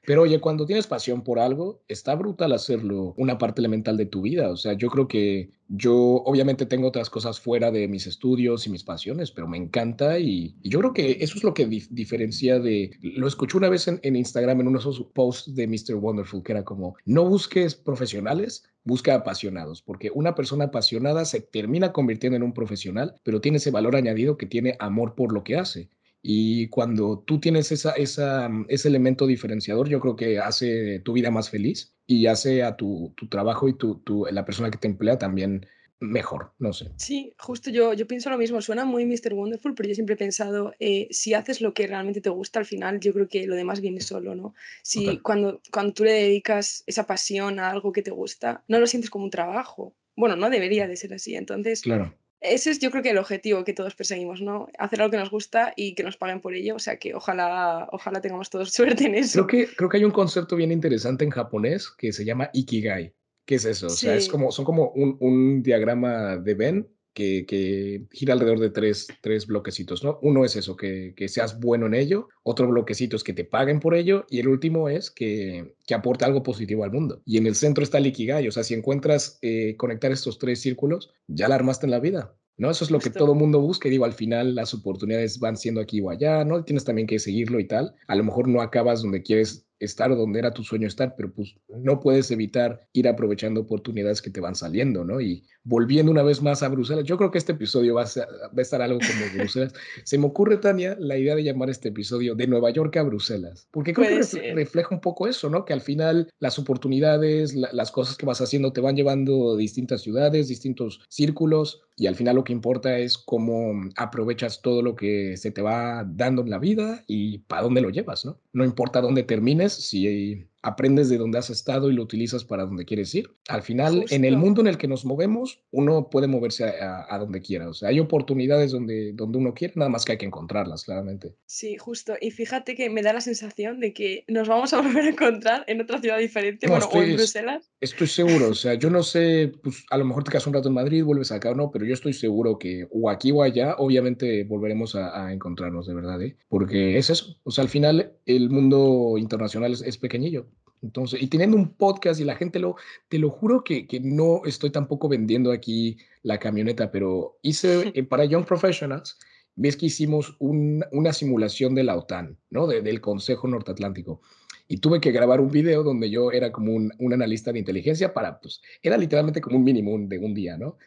Pero 0.05 0.23
oye, 0.23 0.39
cuando 0.39 0.65
tienes 0.65 0.87
pasión 0.87 1.23
por 1.23 1.37
algo, 1.37 1.83
está 1.87 2.15
brutal 2.15 2.53
hacerlo 2.53 3.13
una 3.17 3.37
parte 3.37 3.61
elemental 3.61 3.95
de 3.95 4.07
tu 4.07 4.21
vida. 4.21 4.49
O 4.49 4.57
sea, 4.57 4.73
yo 4.73 4.89
creo 4.89 5.07
que 5.07 5.51
yo 5.67 5.93
obviamente 5.95 6.65
tengo 6.65 6.87
otras 6.87 7.11
cosas 7.11 7.39
fuera 7.39 7.69
de 7.69 7.87
mis 7.87 8.07
estudios 8.07 8.65
y 8.65 8.71
mis 8.71 8.83
pasiones, 8.83 9.29
pero 9.29 9.47
me 9.47 9.57
encanta 9.57 10.17
y, 10.17 10.55
yo 10.63 10.79
creo 10.79 10.93
que 10.93 11.17
eso 11.21 11.37
es 11.37 11.43
lo 11.43 11.53
que 11.53 11.67
diferencia 11.91 12.59
de... 12.59 12.89
Lo 13.01 13.27
escuché 13.27 13.57
una 13.57 13.69
vez 13.69 13.87
en, 13.87 13.99
en 14.01 14.15
Instagram 14.15 14.61
en 14.61 14.67
uno 14.69 14.79
de 14.79 14.89
esos 14.89 15.05
posts 15.13 15.53
de 15.53 15.67
Mr. 15.67 15.95
Wonderful, 15.95 16.41
que 16.41 16.53
era 16.53 16.63
como, 16.63 16.95
no 17.05 17.25
busques 17.25 17.75
profesionales, 17.75 18.63
busca 18.83 19.13
apasionados, 19.13 19.83
porque 19.83 20.09
una 20.11 20.33
persona 20.33 20.65
apasionada 20.65 21.23
se 21.25 21.41
termina 21.41 21.93
convirtiendo 21.93 22.35
en 22.35 22.43
un 22.43 22.53
profesional, 22.53 23.13
pero 23.23 23.41
tiene 23.41 23.57
ese 23.57 23.69
valor 23.69 23.95
añadido 23.95 24.37
que 24.37 24.47
tiene 24.47 24.75
amor 24.79 25.13
por 25.13 25.33
lo 25.33 25.43
que 25.43 25.57
hace. 25.57 25.89
Y 26.21 26.67
cuando 26.67 27.23
tú 27.25 27.39
tienes 27.39 27.71
esa, 27.71 27.91
esa, 27.93 28.49
ese 28.67 28.87
elemento 28.89 29.25
diferenciador, 29.25 29.87
yo 29.87 29.99
creo 29.99 30.15
que 30.15 30.39
hace 30.39 30.99
tu 30.99 31.13
vida 31.13 31.31
más 31.31 31.49
feliz 31.49 31.95
y 32.05 32.27
hace 32.27 32.63
a 32.63 32.75
tu, 32.75 33.13
tu 33.15 33.27
trabajo 33.27 33.69
y 33.69 33.77
tu, 33.77 33.99
tu, 33.99 34.25
la 34.31 34.45
persona 34.45 34.69
que 34.69 34.77
te 34.77 34.87
emplea 34.87 35.17
también 35.17 35.65
mejor, 35.99 36.53
no 36.59 36.73
sé. 36.73 36.91
Sí, 36.97 37.33
justo 37.37 37.69
yo, 37.69 37.93
yo 37.93 38.07
pienso 38.07 38.29
lo 38.29 38.37
mismo, 38.37 38.61
suena 38.61 38.85
muy 38.85 39.05
Mr. 39.05 39.33
Wonderful, 39.33 39.75
pero 39.75 39.89
yo 39.89 39.95
siempre 39.95 40.15
he 40.15 40.17
pensado, 40.17 40.73
eh, 40.79 41.07
si 41.11 41.33
haces 41.33 41.61
lo 41.61 41.73
que 41.73 41.87
realmente 41.87 42.21
te 42.21 42.29
gusta, 42.29 42.59
al 42.59 42.65
final 42.65 42.99
yo 42.99 43.13
creo 43.13 43.27
que 43.27 43.45
lo 43.47 43.55
demás 43.55 43.81
viene 43.81 44.01
solo, 44.01 44.35
¿no? 44.35 44.53
Si 44.81 45.19
cuando, 45.19 45.61
cuando 45.71 45.93
tú 45.93 46.03
le 46.05 46.13
dedicas 46.13 46.83
esa 46.87 47.05
pasión 47.05 47.59
a 47.59 47.69
algo 47.69 47.91
que 47.91 48.01
te 48.01 48.11
gusta, 48.11 48.63
no 48.67 48.79
lo 48.79 48.87
sientes 48.87 49.09
como 49.09 49.25
un 49.25 49.31
trabajo. 49.31 49.93
Bueno, 50.15 50.35
no 50.35 50.49
debería 50.49 50.87
de 50.87 50.95
ser 50.95 51.13
así, 51.13 51.35
entonces... 51.35 51.81
Claro. 51.81 52.15
Ese 52.41 52.71
es 52.71 52.79
yo 52.79 52.89
creo 52.89 53.03
que 53.03 53.09
el 53.09 53.17
objetivo 53.17 53.63
que 53.63 53.73
todos 53.73 53.95
perseguimos, 53.95 54.41
¿no? 54.41 54.67
Hacer 54.77 55.01
algo 55.01 55.11
que 55.11 55.17
nos 55.17 55.29
gusta 55.29 55.73
y 55.75 55.93
que 55.95 56.03
nos 56.03 56.17
paguen 56.17 56.41
por 56.41 56.53
ello. 56.53 56.75
O 56.75 56.79
sea 56.79 56.97
que 56.97 57.13
ojalá, 57.13 57.87
ojalá 57.91 58.21
tengamos 58.21 58.49
todos 58.49 58.71
suerte 58.73 59.05
en 59.05 59.15
eso. 59.15 59.45
Creo 59.45 59.67
que, 59.67 59.75
creo 59.75 59.89
que 59.89 59.97
hay 59.97 60.05
un 60.05 60.11
concepto 60.11 60.55
bien 60.55 60.71
interesante 60.71 61.25
en 61.25 61.31
japonés 61.31 61.89
que 61.89 62.13
se 62.13 62.25
llama 62.25 62.49
Ikigai. 62.53 63.13
¿Qué 63.45 63.55
es 63.55 63.65
eso? 63.65 63.87
O 63.87 63.89
sea, 63.89 64.15
es 64.15 64.29
como, 64.29 64.51
son 64.51 64.63
como 64.63 64.91
un, 64.91 65.17
un 65.19 65.63
diagrama 65.63 66.37
de 66.37 66.53
Venn 66.53 66.87
que, 67.13 67.45
que, 67.45 68.05
gira 68.11 68.33
alrededor 68.33 68.59
de 68.59 68.69
tres, 68.69 69.07
tres 69.21 69.47
bloquecitos, 69.47 70.03
¿no? 70.03 70.19
Uno 70.21 70.45
es 70.45 70.55
eso, 70.55 70.75
que, 70.75 71.13
que, 71.15 71.27
seas 71.27 71.59
bueno 71.59 71.87
en 71.87 71.93
ello, 71.93 72.29
otro 72.43 72.67
bloquecito 72.67 73.15
es 73.15 73.23
que 73.23 73.33
te 73.33 73.45
paguen 73.45 73.79
por 73.79 73.95
ello, 73.95 74.25
y 74.29 74.39
el 74.39 74.47
último 74.47 74.89
es 74.89 75.11
que, 75.11 75.75
que 75.85 75.93
aporte 75.93 76.25
algo 76.25 76.43
positivo 76.43 76.83
al 76.83 76.91
mundo. 76.91 77.21
Y 77.25 77.37
en 77.37 77.47
el 77.47 77.55
centro 77.55 77.83
está 77.83 77.97
el 77.97 78.07
Ikigai, 78.07 78.47
o 78.47 78.51
sea, 78.51 78.63
si 78.63 78.73
encuentras 78.73 79.39
eh, 79.41 79.75
conectar 79.77 80.11
estos 80.11 80.39
tres 80.39 80.61
círculos, 80.61 81.11
ya 81.27 81.47
la 81.47 81.55
armaste 81.55 81.85
en 81.85 81.91
la 81.91 81.99
vida. 81.99 82.35
¿no? 82.59 82.69
Eso 82.69 82.83
es 82.83 82.91
lo 82.91 82.99
que 82.99 83.09
todo 83.09 83.33
mundo 83.35 83.61
busca 83.61 83.87
y 83.87 83.91
digo, 83.91 84.03
al 84.03 84.13
final 84.13 84.53
las 84.53 84.73
oportunidades 84.73 85.39
van 85.39 85.55
siendo 85.55 85.79
aquí 85.79 86.01
o 86.01 86.09
allá, 86.09 86.43
¿no? 86.43 86.63
Tienes 86.65 86.83
también 86.83 87.07
que 87.07 87.17
seguirlo 87.17 87.57
y 87.59 87.65
tal. 87.65 87.95
A 88.07 88.15
lo 88.15 88.23
mejor 88.25 88.49
no 88.49 88.61
acabas 88.61 89.01
donde 89.01 89.23
quieres 89.23 89.68
estar 89.79 90.15
donde 90.15 90.39
era 90.39 90.51
tu 90.51 90.63
sueño 90.63 90.87
estar, 90.87 91.15
pero 91.15 91.31
pues 91.31 91.55
no 91.69 91.99
puedes 91.99 92.29
evitar 92.31 92.87
ir 92.93 93.07
aprovechando 93.07 93.61
oportunidades 93.61 94.21
que 94.21 94.29
te 94.29 94.41
van 94.41 94.55
saliendo, 94.55 95.03
¿no? 95.05 95.21
Y 95.21 95.43
volviendo 95.63 96.11
una 96.11 96.23
vez 96.23 96.41
más 96.41 96.63
a 96.63 96.69
Bruselas, 96.69 97.05
yo 97.05 97.17
creo 97.17 97.31
que 97.31 97.37
este 97.37 97.53
episodio 97.53 97.95
va 97.95 98.03
a, 98.03 98.05
va 98.05 98.57
a 98.57 98.61
estar 98.61 98.81
algo 98.81 98.99
como 98.99 99.33
Bruselas. 99.37 99.73
Se 100.03 100.17
me 100.17 100.25
ocurre, 100.25 100.57
Tania, 100.57 100.95
la 100.99 101.17
idea 101.17 101.35
de 101.35 101.43
llamar 101.43 101.69
este 101.69 101.89
episodio 101.89 102.35
de 102.35 102.47
Nueva 102.47 102.71
York 102.71 102.95
a 102.97 103.03
Bruselas, 103.03 103.67
porque 103.71 103.93
creo 103.93 104.19
que 104.19 104.53
refleja 104.53 104.93
un 104.93 105.01
poco 105.01 105.27
eso, 105.27 105.49
¿no? 105.49 105.65
Que 105.65 105.73
al 105.73 105.81
final 105.81 106.29
las 106.39 106.59
oportunidades, 106.59 107.55
las 107.55 107.91
cosas 107.91 108.17
que 108.17 108.25
vas 108.25 108.41
haciendo 108.41 108.73
te 108.73 108.81
van 108.81 108.95
llevando 108.95 109.53
a 109.53 109.57
distintas 109.57 110.01
ciudades, 110.01 110.47
distintos 110.47 111.01
círculos, 111.09 111.81
y 111.99 112.07
al 112.07 112.15
final 112.15 112.37
lo 112.37 112.43
que 112.45 112.53
importa 112.53 112.97
es 112.97 113.17
cómo 113.17 113.73
aprovechas 113.97 114.61
todo 114.61 114.81
lo 114.81 114.95
que 114.95 115.35
se 115.37 115.51
te 115.51 115.61
va 115.61 116.05
dando 116.07 116.41
en 116.41 116.49
la 116.49 116.57
vida 116.57 117.03
y 117.07 117.39
para 117.39 117.63
dónde 117.63 117.81
lo 117.81 117.89
llevas, 117.89 118.25
¿no? 118.25 118.39
No 118.53 118.63
importa 118.63 119.01
dónde 119.01 119.23
termines, 119.23 119.73
si 119.73 120.47
aprendes 120.61 121.09
de 121.09 121.17
dónde 121.17 121.37
has 121.37 121.49
estado 121.49 121.89
y 121.89 121.93
lo 121.93 122.03
utilizas 122.03 122.43
para 122.43 122.65
donde 122.65 122.85
quieres 122.85 123.13
ir. 123.15 123.31
Al 123.47 123.61
final, 123.61 124.05
en 124.09 124.25
el 124.25 124.37
mundo 124.37 124.61
en 124.61 124.67
el 124.67 124.77
que 124.77 124.87
nos 124.87 125.05
movemos, 125.05 125.61
uno 125.71 126.09
puede 126.09 126.27
moverse 126.27 126.65
a, 126.65 127.17
donde 127.19 127.41
quiera. 127.41 127.69
O 127.69 127.73
sea, 127.73 127.89
hay 127.89 127.99
oportunidades 127.99 128.71
donde, 128.71 129.13
donde 129.13 129.37
uno 129.37 129.53
quiere, 129.53 129.73
nada 129.77 129.89
más 129.89 130.05
que 130.05 130.13
hay 130.13 130.17
que 130.17 130.25
encontrarlas, 130.25 130.83
claramente. 130.83 131.35
Sí, 131.45 131.77
justo. 131.77 132.13
Y 132.19 132.31
fíjate 132.31 132.75
que 132.75 132.89
me 132.89 133.01
da 133.01 133.13
la 133.13 133.21
sensación 133.21 133.79
de 133.79 133.93
que 133.93 134.25
nos 134.27 134.47
vamos 134.47 134.73
a 134.73 134.81
volver 134.81 135.05
a 135.05 135.09
encontrar 135.09 135.63
en 135.67 135.81
otra 135.81 135.99
ciudad 135.99 136.17
diferente, 136.17 136.67
bueno, 136.67 136.85
o 136.85 137.01
en 137.01 137.15
Bruselas. 137.15 137.71
Estoy 137.79 138.07
seguro, 138.07 138.49
o 138.49 138.55
sea, 138.55 138.73
yo 138.73 138.89
no 138.89 139.03
sé, 139.03 139.53
pues 139.63 139.85
a 139.89 139.97
lo 139.97 140.05
mejor 140.05 140.23
te 140.23 140.31
quedas 140.31 140.47
un 140.47 140.53
rato 140.53 140.67
en 140.67 140.73
Madrid, 140.73 141.03
vuelves 141.03 141.31
acá 141.31 141.51
o 141.51 141.55
no, 141.55 141.71
pero 141.71 141.85
yo 141.85 141.93
estoy 141.93 142.13
seguro 142.13 142.59
que 142.59 142.87
o 142.91 143.09
aquí 143.09 143.31
o 143.31 143.43
allá, 143.43 143.75
obviamente 143.77 144.43
volveremos 144.43 144.95
a, 144.95 145.29
encontrarnos, 145.33 145.87
de 145.87 145.93
verdad, 145.93 146.21
¿eh? 146.21 146.37
Porque 146.47 146.97
es 146.97 147.09
eso. 147.09 147.37
O 147.43 147.51
sea, 147.51 147.63
al 147.63 147.69
final 147.69 148.13
el 148.25 148.49
mundo 148.49 149.15
internacional 149.17 149.73
es 149.73 149.97
pequeñillo. 149.97 150.49
Entonces, 150.81 151.21
y 151.21 151.27
teniendo 151.27 151.57
un 151.57 151.73
podcast 151.73 152.19
y 152.19 152.23
la 152.23 152.35
gente 152.35 152.59
lo, 152.59 152.75
te 153.07 153.19
lo 153.19 153.29
juro 153.29 153.63
que, 153.63 153.87
que 153.87 153.99
no 153.99 154.41
estoy 154.45 154.69
tampoco 154.69 155.09
vendiendo 155.09 155.51
aquí 155.51 155.97
la 156.23 156.39
camioneta, 156.39 156.91
pero 156.91 157.37
hice 157.41 157.91
eh, 157.95 158.03
para 158.03 158.25
Young 158.25 158.45
Professionals, 158.45 159.17
ves 159.55 159.75
que 159.75 159.87
hicimos 159.87 160.37
una 160.39 161.11
simulación 161.11 161.75
de 161.75 161.83
la 161.83 161.97
OTAN, 161.97 162.37
¿no? 162.49 162.65
del 162.67 163.01
Consejo 163.01 163.47
Norteatlántico. 163.47 164.21
Y 164.69 164.77
tuve 164.77 165.01
que 165.01 165.11
grabar 165.11 165.41
un 165.41 165.49
video 165.49 165.83
donde 165.83 166.09
yo 166.09 166.31
era 166.31 166.51
como 166.51 166.73
un, 166.73 166.93
un 166.99 167.13
analista 167.13 167.51
de 167.51 167.59
inteligencia 167.59 168.13
para, 168.13 168.39
pues, 168.39 168.61
era 168.81 168.97
literalmente 168.97 169.41
como 169.41 169.57
un 169.57 169.63
mínimo 169.63 169.97
de 169.99 170.19
un 170.19 170.33
día, 170.33 170.57
¿no? 170.57 170.77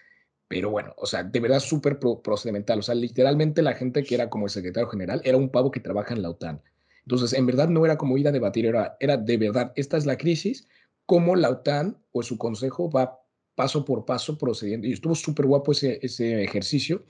Pero 0.53 0.71
bueno, 0.71 0.93
o 0.99 1.07
sea, 1.07 1.25
de 1.25 1.41
verdad 1.41 1.61
súper 1.61 1.99
procedimental. 1.99 2.79
O 2.79 2.83
sea, 2.83 2.95
literalmente 2.95 3.63
la 3.63 3.73
gente 3.73 4.05
que 4.05 4.15
era 4.15 4.29
como 4.29 4.45
el 4.45 4.51
secretario 4.51 4.87
general 4.89 5.23
era 5.25 5.39
un 5.39 5.49
pavo 5.49 5.71
que 5.71 5.81
trabaja 5.81 6.15
en 6.15 6.21
la 6.21 6.29
OTAN. 6.29 6.63
Entonces, 7.03 7.33
en 7.33 7.47
verdad 7.47 7.69
no 7.69 7.85
era 7.85 7.97
como 7.97 8.17
ir 8.19 8.29
a 8.29 8.33
debatir, 8.33 8.67
era, 8.67 8.97
era 9.01 9.17
de 9.17 9.37
verdad, 9.37 9.73
esta 9.77 9.97
es 9.97 10.07
la 10.07 10.17
crisis, 10.17 10.69
cómo 11.07 11.37
la 11.37 11.51
OTAN 11.51 11.99
o 12.13 12.23
su 12.23 12.39
consejo 12.39 12.91
va 12.91 13.21
paso 13.55 13.85
por 13.85 14.05
paso 14.05 14.39
procediendo. 14.39 14.87
Y 14.87 14.93
estuvo 14.93 15.15
súper 15.15 15.47
guapo 15.47 15.73
ese, 15.73 15.99
ese 16.03 16.43
ejercicio 16.43 17.05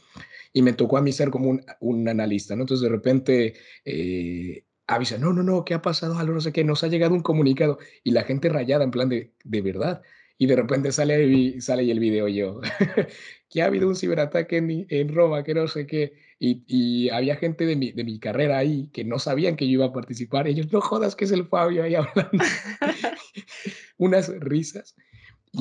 y 0.52 0.62
me 0.62 0.72
tocó 0.72 0.96
a 0.96 1.02
mí 1.02 1.12
ser 1.12 1.30
como 1.30 1.50
un, 1.50 1.64
un 1.80 2.08
analista, 2.08 2.56
¿no? 2.56 2.62
Entonces, 2.62 2.82
de 2.82 2.88
repente... 2.88 3.54
Eh, 3.84 4.64
avisa, 4.86 5.18
no, 5.18 5.32
no, 5.32 5.42
no, 5.42 5.64
¿qué 5.64 5.74
ha 5.74 5.82
pasado? 5.82 6.18
Algo 6.18 6.34
no 6.34 6.40
sé 6.40 6.52
qué, 6.52 6.64
nos 6.64 6.84
ha 6.84 6.88
llegado 6.88 7.14
un 7.14 7.22
comunicado 7.22 7.78
y 8.04 8.10
la 8.10 8.24
gente 8.24 8.48
rayada 8.48 8.84
en 8.84 8.90
plan 8.90 9.08
de, 9.08 9.32
de 9.44 9.62
verdad. 9.62 10.02
Y 10.42 10.46
de 10.46 10.56
repente 10.56 10.90
sale 10.90 11.60
sale 11.60 11.82
ahí 11.82 11.92
el 11.92 12.00
video 12.00 12.26
yo, 12.26 12.60
que 13.48 13.62
ha 13.62 13.66
habido 13.66 13.86
un 13.86 13.94
ciberataque 13.94 14.56
en, 14.56 14.86
en 14.88 15.14
Roma, 15.14 15.44
que 15.44 15.54
no 15.54 15.68
sé 15.68 15.86
qué. 15.86 16.14
Y, 16.40 17.10
había 17.10 17.36
gente 17.36 17.64
de 17.64 17.76
mi, 17.76 17.92
de 17.92 18.02
mi 18.02 18.18
carrera 18.18 18.58
ahí 18.58 18.90
que 18.92 19.04
no 19.04 19.20
sabían 19.20 19.54
que 19.54 19.66
yo 19.66 19.74
iba 19.74 19.86
a 19.86 19.92
participar. 19.92 20.48
Ellos, 20.48 20.72
no 20.72 20.80
jodas 20.80 21.14
que 21.14 21.26
es 21.26 21.30
el 21.30 21.46
Fabio 21.46 21.84
ahí 21.84 21.94
hablando. 21.94 22.32
Unas 23.98 24.36
risas. 24.40 24.96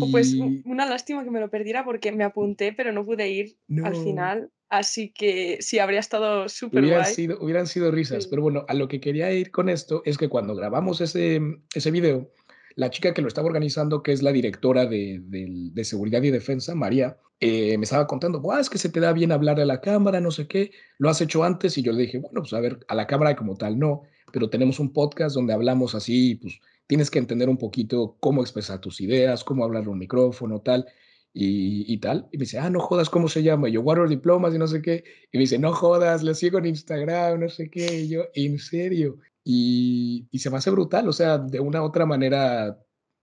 Pues 0.09 0.33
una 0.65 0.87
lástima 0.87 1.23
que 1.23 1.29
me 1.29 1.39
lo 1.39 1.51
perdiera 1.51 1.85
porque 1.85 2.11
me 2.11 2.23
apunté, 2.23 2.73
pero 2.73 2.91
no 2.91 3.05
pude 3.05 3.29
ir 3.29 3.57
al 3.83 3.95
final. 3.95 4.49
Así 4.71 5.11
que 5.11 5.57
sí, 5.59 5.77
habría 5.77 5.99
estado 5.99 6.49
súper 6.49 6.87
guay. 6.87 7.13
Sido, 7.13 7.37
hubieran 7.39 7.67
sido 7.67 7.91
risas. 7.91 8.25
Pero 8.25 8.41
bueno, 8.41 8.65
a 8.67 8.73
lo 8.73 8.87
que 8.87 9.01
quería 9.01 9.31
ir 9.31 9.51
con 9.51 9.69
esto 9.69 10.01
es 10.05 10.17
que 10.17 10.29
cuando 10.29 10.55
grabamos 10.55 11.01
ese, 11.01 11.39
ese 11.75 11.91
video, 11.91 12.31
la 12.75 12.89
chica 12.89 13.13
que 13.13 13.21
lo 13.21 13.27
estaba 13.27 13.47
organizando, 13.47 14.03
que 14.03 14.11
es 14.11 14.23
la 14.23 14.31
directora 14.31 14.85
de, 14.85 15.21
de, 15.23 15.83
seguridad 15.83 16.21
y 16.23 16.31
defensa, 16.31 16.75
María, 16.75 17.17
eh, 17.39 17.77
me 17.77 17.83
estaba 17.83 18.07
contando, 18.07 18.41
es 18.59 18.69
que 18.69 18.77
se 18.77 18.89
te 18.89 18.99
da 18.99 19.13
bien 19.13 19.31
hablar 19.31 19.59
a 19.59 19.65
la 19.65 19.81
cámara, 19.81 20.19
no 20.21 20.31
sé 20.31 20.47
qué, 20.47 20.71
lo 20.97 21.09
has 21.09 21.21
hecho 21.21 21.43
antes 21.43 21.77
y 21.77 21.81
yo 21.81 21.91
le 21.91 22.03
dije, 22.03 22.19
bueno, 22.19 22.41
pues 22.41 22.53
a 22.53 22.59
ver, 22.59 22.79
a 22.87 22.95
la 22.95 23.07
cámara 23.07 23.35
como 23.35 23.55
tal 23.55 23.79
no, 23.79 24.03
pero 24.31 24.49
tenemos 24.49 24.79
un 24.79 24.93
podcast 24.93 25.35
donde 25.35 25.53
hablamos 25.53 25.95
así, 25.95 26.35
pues 26.35 26.59
tienes 26.87 27.09
que 27.09 27.19
entender 27.19 27.49
un 27.49 27.57
poquito 27.57 28.17
cómo 28.19 28.41
expresar 28.41 28.79
tus 28.79 29.01
ideas, 29.01 29.43
cómo 29.43 29.63
hablar 29.63 29.87
un 29.87 29.97
micrófono, 29.97 30.59
tal. 30.61 30.85
Y, 31.33 31.97
tal. 31.99 32.27
Y 32.33 32.37
me 32.37 32.41
dice, 32.41 32.59
ah, 32.59 32.69
no 32.69 32.81
jodas, 32.81 33.09
¿cómo 33.09 33.29
se 33.29 33.41
llama? 33.41 33.69
Y 33.69 33.71
yo, 33.71 33.81
Water 33.81 34.09
Diplomas 34.09 34.53
y 34.53 34.57
no 34.57 34.67
sé 34.67 34.81
qué. 34.81 35.05
Y 35.31 35.37
me 35.37 35.43
dice, 35.43 35.57
no 35.57 35.71
jodas, 35.71 36.23
le 36.23 36.35
sigo 36.35 36.57
en 36.57 36.65
Instagram, 36.65 37.39
no 37.39 37.47
sé 37.47 37.69
qué. 37.69 38.01
Y 38.01 38.09
yo, 38.09 38.23
¿en 38.33 38.59
serio? 38.59 39.17
Y, 39.43 40.27
se 40.33 40.49
me 40.49 40.57
hace 40.57 40.71
brutal, 40.71 41.07
o 41.07 41.13
sea, 41.13 41.37
de 41.37 41.59
una 41.59 41.81
u 41.81 41.85
otra 41.85 42.05
manera, 42.05 42.79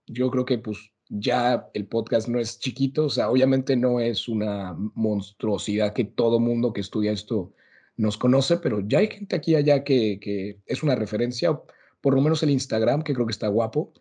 yo 0.07 0.29
creo 0.31 0.45
que 0.45 0.57
pues 0.57 0.91
ya 1.09 1.69
el 1.73 1.87
podcast 1.87 2.27
no 2.27 2.39
es 2.39 2.59
chiquito, 2.59 3.05
o 3.05 3.09
sea, 3.09 3.29
obviamente 3.29 3.75
no 3.75 3.99
es 3.99 4.27
una 4.27 4.75
monstruosidad 4.95 5.93
que 5.93 6.05
todo 6.05 6.39
mundo 6.39 6.73
que 6.73 6.81
estudia 6.81 7.11
esto 7.11 7.53
nos 7.97 8.17
conoce, 8.17 8.57
pero 8.57 8.81
ya 8.87 8.99
hay 8.99 9.07
gente 9.07 9.35
aquí 9.35 9.55
allá 9.55 9.83
que, 9.83 10.19
que 10.19 10.61
es 10.65 10.83
una 10.83 10.95
referencia, 10.95 11.59
por 12.01 12.15
lo 12.15 12.21
menos 12.21 12.43
el 12.43 12.51
Instagram, 12.51 13.03
que 13.03 13.13
creo 13.13 13.25
que 13.25 13.31
está 13.31 13.47
guapo, 13.47 13.93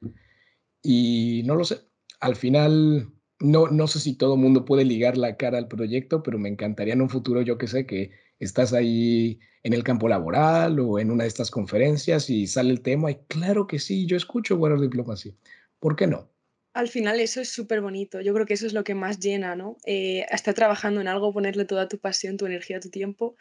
y 0.83 1.43
no 1.47 1.55
lo 1.57 1.65
sé, 1.65 1.81
al 2.21 2.37
final 2.37 3.13
no, 3.41 3.69
no 3.69 3.87
sé 3.87 4.01
si 4.01 4.17
todo 4.17 4.37
mundo 4.37 4.65
puede 4.65 4.85
ligar 4.85 5.17
la 5.17 5.37
cara 5.37 5.59
al 5.59 5.69
proyecto, 5.69 6.23
pero 6.23 6.39
me 6.39 6.49
encantaría 6.49 6.95
en 6.95 7.03
un 7.03 7.11
futuro, 7.11 7.43
yo 7.43 7.59
que 7.59 7.69
sé, 7.69 7.87
que 7.87 8.11
estás 8.39 8.73
ahí 8.73 9.41
en 9.69 9.75
el 9.75 9.85
campo 9.85 10.09
laboral 10.09 10.81
o 10.81 10.99
en 10.99 11.11
una 11.11 11.25
de 11.25 11.29
estas 11.29 11.51
conferencias 11.51 12.29
y 12.29 12.47
sale 12.47 12.71
el 12.71 12.81
tema 12.81 13.11
y 13.11 13.17
claro 13.29 13.67
que 13.67 13.79
sí, 13.79 14.07
yo 14.07 14.17
escucho 14.17 14.57
Water 14.57 14.81
Diplomacy. 14.81 15.35
¿Por 15.79 15.95
qué 15.95 16.07
no? 16.07 16.29
Al 16.75 16.89
final 16.89 17.21
eso 17.21 17.41
es 17.41 17.51
súper 17.51 17.81
bonito. 17.81 18.21
Yo 18.21 18.35
creo 18.35 18.47
que 18.47 18.55
eso 18.55 18.67
es 18.67 18.73
lo 18.73 18.85
que 18.85 18.95
más 18.95 19.21
llena, 19.21 19.57
¿no? 19.57 19.77
Eh, 19.85 20.27
estar 20.31 20.55
trabajando 20.55 21.01
en 21.01 21.09
algo, 21.09 21.33
ponerle 21.33 21.65
toda 21.65 21.89
tu 21.89 21.99
pasión, 21.99 22.37
tu 22.37 22.47
energía, 22.47 22.81
tu 22.81 22.91
tiempo 22.91 23.37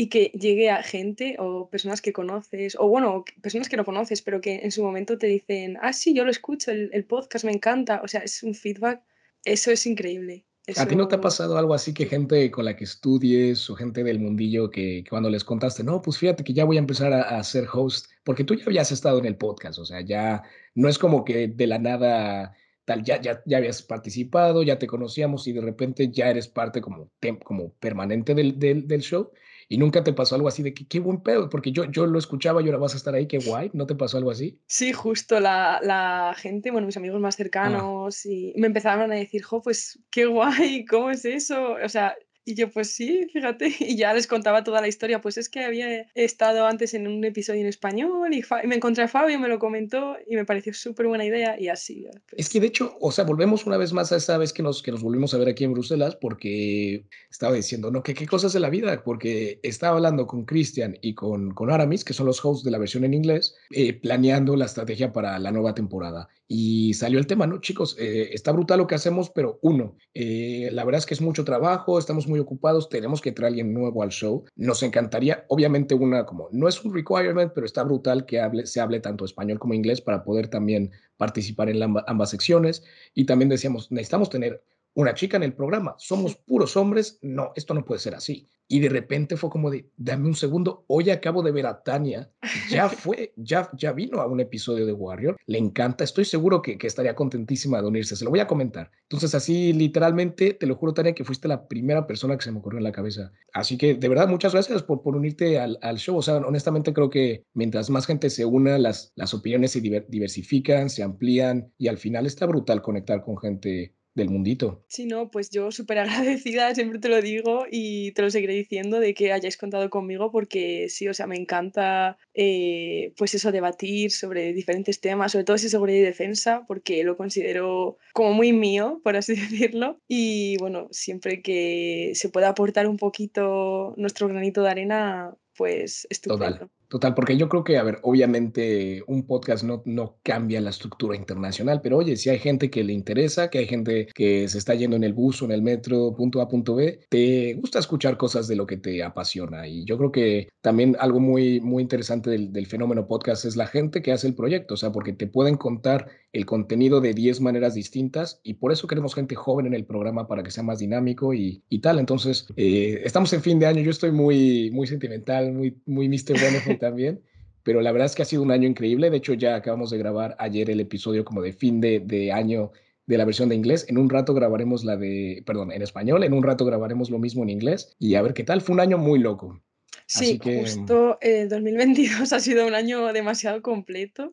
y 0.00 0.08
que 0.08 0.30
llegue 0.32 0.70
a 0.70 0.82
gente 0.84 1.34
o 1.40 1.68
personas 1.68 2.00
que 2.00 2.12
conoces, 2.12 2.76
o 2.78 2.86
bueno, 2.86 3.24
personas 3.42 3.68
que 3.68 3.76
no 3.76 3.84
conoces, 3.84 4.22
pero 4.22 4.40
que 4.40 4.60
en 4.62 4.70
su 4.70 4.82
momento 4.84 5.18
te 5.18 5.26
dicen, 5.26 5.76
ah, 5.82 5.92
sí, 5.92 6.14
yo 6.14 6.24
lo 6.24 6.30
escucho, 6.30 6.70
el, 6.70 7.04
podcast 7.04 7.44
me 7.44 7.50
encanta, 7.50 8.00
o 8.04 8.06
sea, 8.06 8.20
es 8.20 8.44
un 8.44 8.54
feedback, 8.54 9.02
eso 9.44 9.72
es 9.72 9.84
increíble. 9.86 10.44
¿A 10.76 10.86
ti 10.86 10.96
no 10.96 11.08
te 11.08 11.16
ha 11.16 11.20
pasado 11.20 11.56
algo 11.56 11.72
así 11.72 11.94
que 11.94 12.06
gente 12.06 12.50
con 12.50 12.64
la 12.64 12.76
que 12.76 12.84
estudies 12.84 13.70
o 13.70 13.74
gente 13.74 14.04
del 14.04 14.18
mundillo 14.18 14.70
que, 14.70 15.02
cuando 15.08 15.30
les 15.30 15.44
contaste, 15.44 15.82
no, 15.82 16.02
pues 16.02 16.18
fíjate 16.18 16.44
que 16.44 16.52
ya 16.52 16.64
voy 16.64 16.76
a 16.76 16.80
empezar 16.80 17.12
a, 17.12 17.38
a, 17.38 17.42
ser 17.44 17.66
host, 17.72 18.06
porque 18.22 18.44
tú 18.44 18.54
ya 18.54 18.64
habías 18.66 18.92
estado 18.92 19.18
en 19.18 19.24
el 19.24 19.36
podcast, 19.36 19.78
o 19.78 19.86
sea, 19.86 20.02
ya 20.02 20.42
no 20.74 20.88
es 20.88 20.98
como 20.98 21.24
que 21.24 21.48
de 21.48 21.66
la 21.66 21.78
nada 21.78 22.54
ya, 22.96 23.20
ya, 23.20 23.42
ya 23.44 23.58
habías 23.58 23.82
participado, 23.82 24.62
ya 24.62 24.78
te 24.78 24.86
conocíamos 24.86 25.46
y 25.46 25.52
de 25.52 25.60
repente 25.60 26.10
ya 26.10 26.30
eres 26.30 26.48
parte 26.48 26.80
como, 26.80 27.10
como 27.44 27.72
permanente 27.74 28.34
del, 28.34 28.58
del, 28.58 28.86
del 28.88 29.00
show 29.00 29.30
y 29.68 29.78
nunca 29.78 30.02
te 30.02 30.12
pasó 30.12 30.34
algo 30.34 30.48
así 30.48 30.62
de 30.62 30.72
que 30.72 30.86
qué 30.86 31.00
buen 31.00 31.22
pedo, 31.22 31.48
porque 31.48 31.72
yo, 31.72 31.84
yo 31.84 32.06
lo 32.06 32.18
escuchaba 32.18 32.62
y 32.62 32.66
ahora 32.66 32.78
vas 32.78 32.94
a 32.94 32.96
estar 32.96 33.14
ahí, 33.14 33.26
qué 33.26 33.38
guay, 33.38 33.70
¿no 33.74 33.86
te 33.86 33.94
pasó 33.94 34.16
algo 34.16 34.30
así? 34.30 34.58
Sí, 34.66 34.92
justo 34.92 35.40
la, 35.40 35.80
la 35.82 36.34
gente, 36.36 36.70
bueno, 36.70 36.86
mis 36.86 36.96
amigos 36.96 37.20
más 37.20 37.34
ah. 37.34 37.38
cercanos 37.38 38.24
y 38.24 38.54
me 38.56 38.66
empezaban 38.66 39.12
a 39.12 39.14
decir, 39.14 39.42
jo, 39.42 39.60
pues 39.60 39.98
qué 40.10 40.26
guay, 40.26 40.84
¿cómo 40.86 41.10
es 41.10 41.24
eso? 41.24 41.76
O 41.84 41.88
sea, 41.88 42.16
y 42.48 42.54
yo, 42.54 42.70
pues 42.70 42.90
sí, 42.90 43.28
fíjate, 43.30 43.70
y 43.80 43.96
ya 43.96 44.14
les 44.14 44.26
contaba 44.26 44.64
toda 44.64 44.80
la 44.80 44.88
historia, 44.88 45.20
pues 45.20 45.36
es 45.36 45.50
que 45.50 45.60
había 45.64 46.06
estado 46.14 46.66
antes 46.66 46.94
en 46.94 47.06
un 47.06 47.22
episodio 47.22 47.60
en 47.60 47.66
español 47.66 48.32
y, 48.32 48.42
me 48.66 48.76
encontré 48.76 49.04
a 49.04 49.08
Fabio, 49.08 49.38
me 49.38 49.48
lo 49.48 49.58
comentó 49.58 50.16
y 50.26 50.34
me 50.34 50.46
pareció 50.46 50.72
súper 50.72 51.08
buena 51.08 51.26
idea 51.26 51.60
y 51.60 51.68
así. 51.68 52.06
Pues. 52.30 52.40
Es 52.40 52.48
que 52.48 52.60
de 52.60 52.68
hecho, 52.68 52.96
o 53.00 53.12
sea, 53.12 53.24
volvemos 53.24 53.66
una 53.66 53.76
vez 53.76 53.92
más 53.92 54.12
a 54.12 54.16
esa 54.16 54.38
vez 54.38 54.54
que 54.54 54.62
nos, 54.62 54.82
que 54.82 54.90
nos 54.90 55.02
volvimos 55.02 55.34
a 55.34 55.38
ver 55.38 55.48
aquí 55.48 55.64
en 55.64 55.74
Bruselas 55.74 56.16
porque 56.16 57.04
estaba 57.30 57.54
diciendo, 57.54 57.90
no, 57.90 58.02
que 58.02 58.14
qué 58.14 58.26
cosas 58.26 58.54
de 58.54 58.60
la 58.60 58.70
vida, 58.70 59.02
porque 59.04 59.60
estaba 59.62 59.96
hablando 59.96 60.26
con 60.26 60.46
Cristian 60.46 60.96
y 61.02 61.14
con, 61.14 61.52
con 61.52 61.70
Aramis, 61.70 62.02
que 62.02 62.14
son 62.14 62.24
los 62.24 62.42
hosts 62.42 62.64
de 62.64 62.70
la 62.70 62.78
versión 62.78 63.04
en 63.04 63.12
inglés, 63.12 63.56
eh, 63.70 63.92
planeando 63.92 64.56
la 64.56 64.64
estrategia 64.64 65.12
para 65.12 65.38
la 65.38 65.52
nueva 65.52 65.74
temporada. 65.74 66.28
Y 66.50 66.94
salió 66.94 67.18
el 67.18 67.26
tema, 67.26 67.46
¿no? 67.46 67.60
Chicos, 67.60 67.94
eh, 67.98 68.30
está 68.32 68.52
brutal 68.52 68.78
lo 68.78 68.86
que 68.86 68.94
hacemos, 68.94 69.28
pero 69.28 69.58
uno, 69.60 69.98
eh, 70.14 70.70
la 70.72 70.84
verdad 70.84 71.00
es 71.00 71.04
que 71.04 71.12
es 71.12 71.20
mucho 71.20 71.44
trabajo, 71.44 71.98
estamos 71.98 72.26
muy 72.26 72.40
ocupados, 72.40 72.88
tenemos 72.88 73.20
que 73.20 73.32
traer 73.32 73.48
alguien 73.48 73.74
nuevo 73.74 74.02
al 74.02 74.08
show. 74.08 74.44
Nos 74.56 74.82
encantaría, 74.82 75.44
obviamente, 75.48 75.94
una 75.94 76.24
como, 76.24 76.48
no 76.50 76.66
es 76.66 76.82
un 76.82 76.94
requirement, 76.94 77.52
pero 77.54 77.66
está 77.66 77.84
brutal 77.84 78.24
que 78.24 78.40
hable, 78.40 78.64
se 78.66 78.80
hable 78.80 79.00
tanto 79.00 79.26
español 79.26 79.58
como 79.58 79.74
inglés 79.74 80.00
para 80.00 80.24
poder 80.24 80.48
también 80.48 80.90
participar 81.18 81.68
en 81.68 81.82
ambas 82.06 82.30
secciones. 82.30 82.82
Y 83.14 83.26
también 83.26 83.50
decíamos, 83.50 83.92
necesitamos 83.92 84.30
tener 84.30 84.62
una 84.94 85.12
chica 85.12 85.36
en 85.36 85.42
el 85.42 85.52
programa, 85.52 85.94
somos 85.98 86.34
puros 86.34 86.76
hombres, 86.76 87.18
no, 87.20 87.52
esto 87.56 87.74
no 87.74 87.84
puede 87.84 88.00
ser 88.00 88.14
así. 88.14 88.48
Y 88.68 88.80
de 88.80 88.88
repente 88.90 89.36
fue 89.36 89.50
como 89.50 89.70
de, 89.70 89.90
dame 89.96 90.28
un 90.28 90.34
segundo, 90.34 90.84
hoy 90.88 91.10
acabo 91.10 91.42
de 91.42 91.52
ver 91.52 91.66
a 91.66 91.82
Tania, 91.82 92.30
ya 92.70 92.88
fue, 92.88 93.32
ya, 93.36 93.70
ya 93.72 93.92
vino 93.92 94.20
a 94.20 94.26
un 94.26 94.40
episodio 94.40 94.84
de 94.84 94.92
Warrior, 94.92 95.36
le 95.46 95.58
encanta, 95.58 96.04
estoy 96.04 96.26
seguro 96.26 96.60
que, 96.60 96.76
que 96.76 96.86
estaría 96.86 97.14
contentísima 97.14 97.80
de 97.80 97.88
unirse, 97.88 98.14
se 98.14 98.24
lo 98.24 98.30
voy 98.30 98.40
a 98.40 98.46
comentar. 98.46 98.90
Entonces 99.04 99.34
así 99.34 99.72
literalmente, 99.72 100.52
te 100.52 100.66
lo 100.66 100.76
juro 100.76 100.92
Tania, 100.92 101.14
que 101.14 101.24
fuiste 101.24 101.48
la 101.48 101.66
primera 101.66 102.06
persona 102.06 102.36
que 102.36 102.44
se 102.44 102.52
me 102.52 102.58
ocurrió 102.58 102.78
en 102.78 102.84
la 102.84 102.92
cabeza. 102.92 103.32
Así 103.54 103.78
que 103.78 103.94
de 103.94 104.08
verdad, 104.08 104.28
muchas 104.28 104.52
gracias 104.52 104.82
por, 104.82 105.02
por 105.02 105.16
unirte 105.16 105.58
al, 105.58 105.78
al 105.80 105.96
show. 105.96 106.16
O 106.16 106.22
sea, 106.22 106.36
honestamente 106.36 106.92
creo 106.92 107.08
que 107.08 107.44
mientras 107.54 107.88
más 107.90 108.06
gente 108.06 108.28
se 108.28 108.44
una, 108.44 108.78
las, 108.78 109.12
las 109.16 109.32
opiniones 109.32 109.72
se 109.72 109.80
diversifican, 109.80 110.90
se 110.90 111.02
amplían 111.02 111.72
y 111.78 111.88
al 111.88 111.98
final 111.98 112.26
está 112.26 112.46
brutal 112.46 112.82
conectar 112.82 113.22
con 113.22 113.38
gente 113.38 113.94
del 114.18 114.30
mundito. 114.30 114.84
Sí, 114.88 115.06
no, 115.06 115.30
pues 115.30 115.50
yo 115.50 115.70
súper 115.70 115.98
agradecida, 115.98 116.74
siempre 116.74 116.98
te 116.98 117.08
lo 117.08 117.22
digo 117.22 117.64
y 117.70 118.12
te 118.12 118.22
lo 118.22 118.30
seguiré 118.30 118.54
diciendo 118.54 119.00
de 119.00 119.14
que 119.14 119.32
hayáis 119.32 119.56
contado 119.56 119.88
conmigo 119.90 120.30
porque 120.30 120.88
sí, 120.88 121.08
o 121.08 121.14
sea, 121.14 121.26
me 121.26 121.36
encanta 121.36 122.18
eh, 122.34 123.12
pues 123.16 123.34
eso, 123.34 123.52
debatir 123.52 124.10
sobre 124.10 124.52
diferentes 124.52 125.00
temas, 125.00 125.32
sobre 125.32 125.44
todo 125.44 125.58
si 125.58 125.68
seguridad 125.68 125.98
y 125.98 126.02
defensa, 126.02 126.64
porque 126.66 127.02
lo 127.04 127.16
considero 127.16 127.98
como 128.12 128.32
muy 128.32 128.52
mío, 128.52 129.00
por 129.02 129.16
así 129.16 129.34
decirlo. 129.36 130.00
Y 130.06 130.56
bueno, 130.58 130.88
siempre 130.90 131.42
que 131.42 132.12
se 132.14 132.28
pueda 132.28 132.50
aportar 132.50 132.86
un 132.86 132.96
poquito 132.96 133.94
nuestro 133.96 134.28
granito 134.28 134.62
de 134.62 134.70
arena, 134.70 135.34
pues 135.56 136.06
estupendo. 136.10 136.58
Total, 136.58 136.70
porque 137.14 137.36
yo 137.36 137.48
creo 137.48 137.64
que, 137.64 137.76
a 137.76 137.82
ver, 137.82 137.98
obviamente 138.02 139.02
un 139.06 139.26
podcast 139.26 139.64
no, 139.64 139.82
no 139.84 140.18
cambia 140.22 140.60
la 140.60 140.70
estructura 140.70 141.16
internacional, 141.16 141.80
pero 141.82 141.98
oye, 141.98 142.16
si 142.16 142.30
hay 142.30 142.38
gente 142.38 142.70
que 142.70 142.84
le 142.84 142.92
interesa, 142.92 143.50
que 143.50 143.58
hay 143.58 143.66
gente 143.66 144.08
que 144.14 144.48
se 144.48 144.58
está 144.58 144.74
yendo 144.74 144.96
en 144.96 145.04
el 145.04 145.12
bus 145.12 145.42
o 145.42 145.44
en 145.44 145.52
el 145.52 145.62
metro, 145.62 146.14
punto 146.16 146.40
A, 146.40 146.48
punto 146.48 146.74
B, 146.74 147.00
te 147.08 147.54
gusta 147.54 147.78
escuchar 147.78 148.16
cosas 148.16 148.48
de 148.48 148.56
lo 148.56 148.66
que 148.66 148.78
te 148.78 149.02
apasiona. 149.02 149.66
Y 149.66 149.84
yo 149.84 149.98
creo 149.98 150.12
que 150.12 150.48
también 150.60 150.96
algo 150.98 151.20
muy, 151.20 151.60
muy 151.60 151.82
interesante 151.82 152.30
del, 152.30 152.52
del 152.52 152.66
fenómeno 152.66 153.06
podcast 153.06 153.44
es 153.44 153.56
la 153.56 153.66
gente 153.66 154.02
que 154.02 154.12
hace 154.12 154.26
el 154.26 154.34
proyecto, 154.34 154.74
o 154.74 154.76
sea, 154.76 154.90
porque 154.90 155.12
te 155.12 155.26
pueden 155.26 155.56
contar 155.56 156.08
el 156.32 156.44
contenido 156.44 157.00
de 157.00 157.14
10 157.14 157.40
maneras 157.40 157.74
distintas 157.74 158.40
y 158.42 158.54
por 158.54 158.70
eso 158.70 158.86
queremos 158.86 159.14
gente 159.14 159.34
joven 159.34 159.66
en 159.66 159.74
el 159.74 159.86
programa 159.86 160.28
para 160.28 160.42
que 160.42 160.50
sea 160.50 160.62
más 160.62 160.78
dinámico 160.78 161.32
y, 161.32 161.62
y 161.68 161.80
tal. 161.80 161.98
Entonces, 161.98 162.46
eh, 162.56 163.00
estamos 163.04 163.32
en 163.32 163.42
fin 163.42 163.58
de 163.58 163.66
año, 163.66 163.80
yo 163.80 163.90
estoy 163.90 164.12
muy, 164.12 164.70
muy 164.70 164.86
sentimental, 164.86 165.52
muy, 165.52 165.80
muy 165.86 166.08
Mr. 166.08 166.38
también, 166.78 167.22
pero 167.62 167.80
la 167.80 167.92
verdad 167.92 168.06
es 168.06 168.14
que 168.14 168.22
ha 168.22 168.24
sido 168.24 168.42
un 168.42 168.50
año 168.50 168.66
increíble. 168.66 169.10
De 169.10 169.18
hecho, 169.18 169.34
ya 169.34 169.56
acabamos 169.56 169.90
de 169.90 169.98
grabar 169.98 170.36
ayer 170.38 170.70
el 170.70 170.80
episodio 170.80 171.24
como 171.24 171.42
de 171.42 171.52
fin 171.52 171.80
de, 171.80 172.00
de 172.00 172.32
año 172.32 172.72
de 173.08 173.18
la 173.18 173.24
versión 173.24 173.48
de 173.48 173.56
inglés. 173.56 173.86
En 173.88 173.98
un 173.98 174.08
rato 174.10 174.34
grabaremos 174.34 174.84
la 174.84 174.96
de, 174.96 175.42
perdón, 175.46 175.72
en 175.72 175.82
español. 175.82 176.22
En 176.24 176.34
un 176.34 176.42
rato 176.42 176.64
grabaremos 176.64 177.10
lo 177.10 177.18
mismo 177.18 177.42
en 177.42 177.48
inglés 177.48 177.96
y 177.98 178.14
a 178.14 178.22
ver 178.22 178.34
qué 178.34 178.44
tal. 178.44 178.60
Fue 178.60 178.74
un 178.74 178.80
año 178.80 178.98
muy 178.98 179.18
loco. 179.18 179.60
Sí, 180.06 180.38
que... 180.38 180.60
justo 180.60 181.18
el 181.20 181.48
2022 181.48 182.32
ha 182.32 182.40
sido 182.40 182.66
un 182.66 182.74
año 182.74 183.12
demasiado 183.12 183.62
completo 183.62 184.30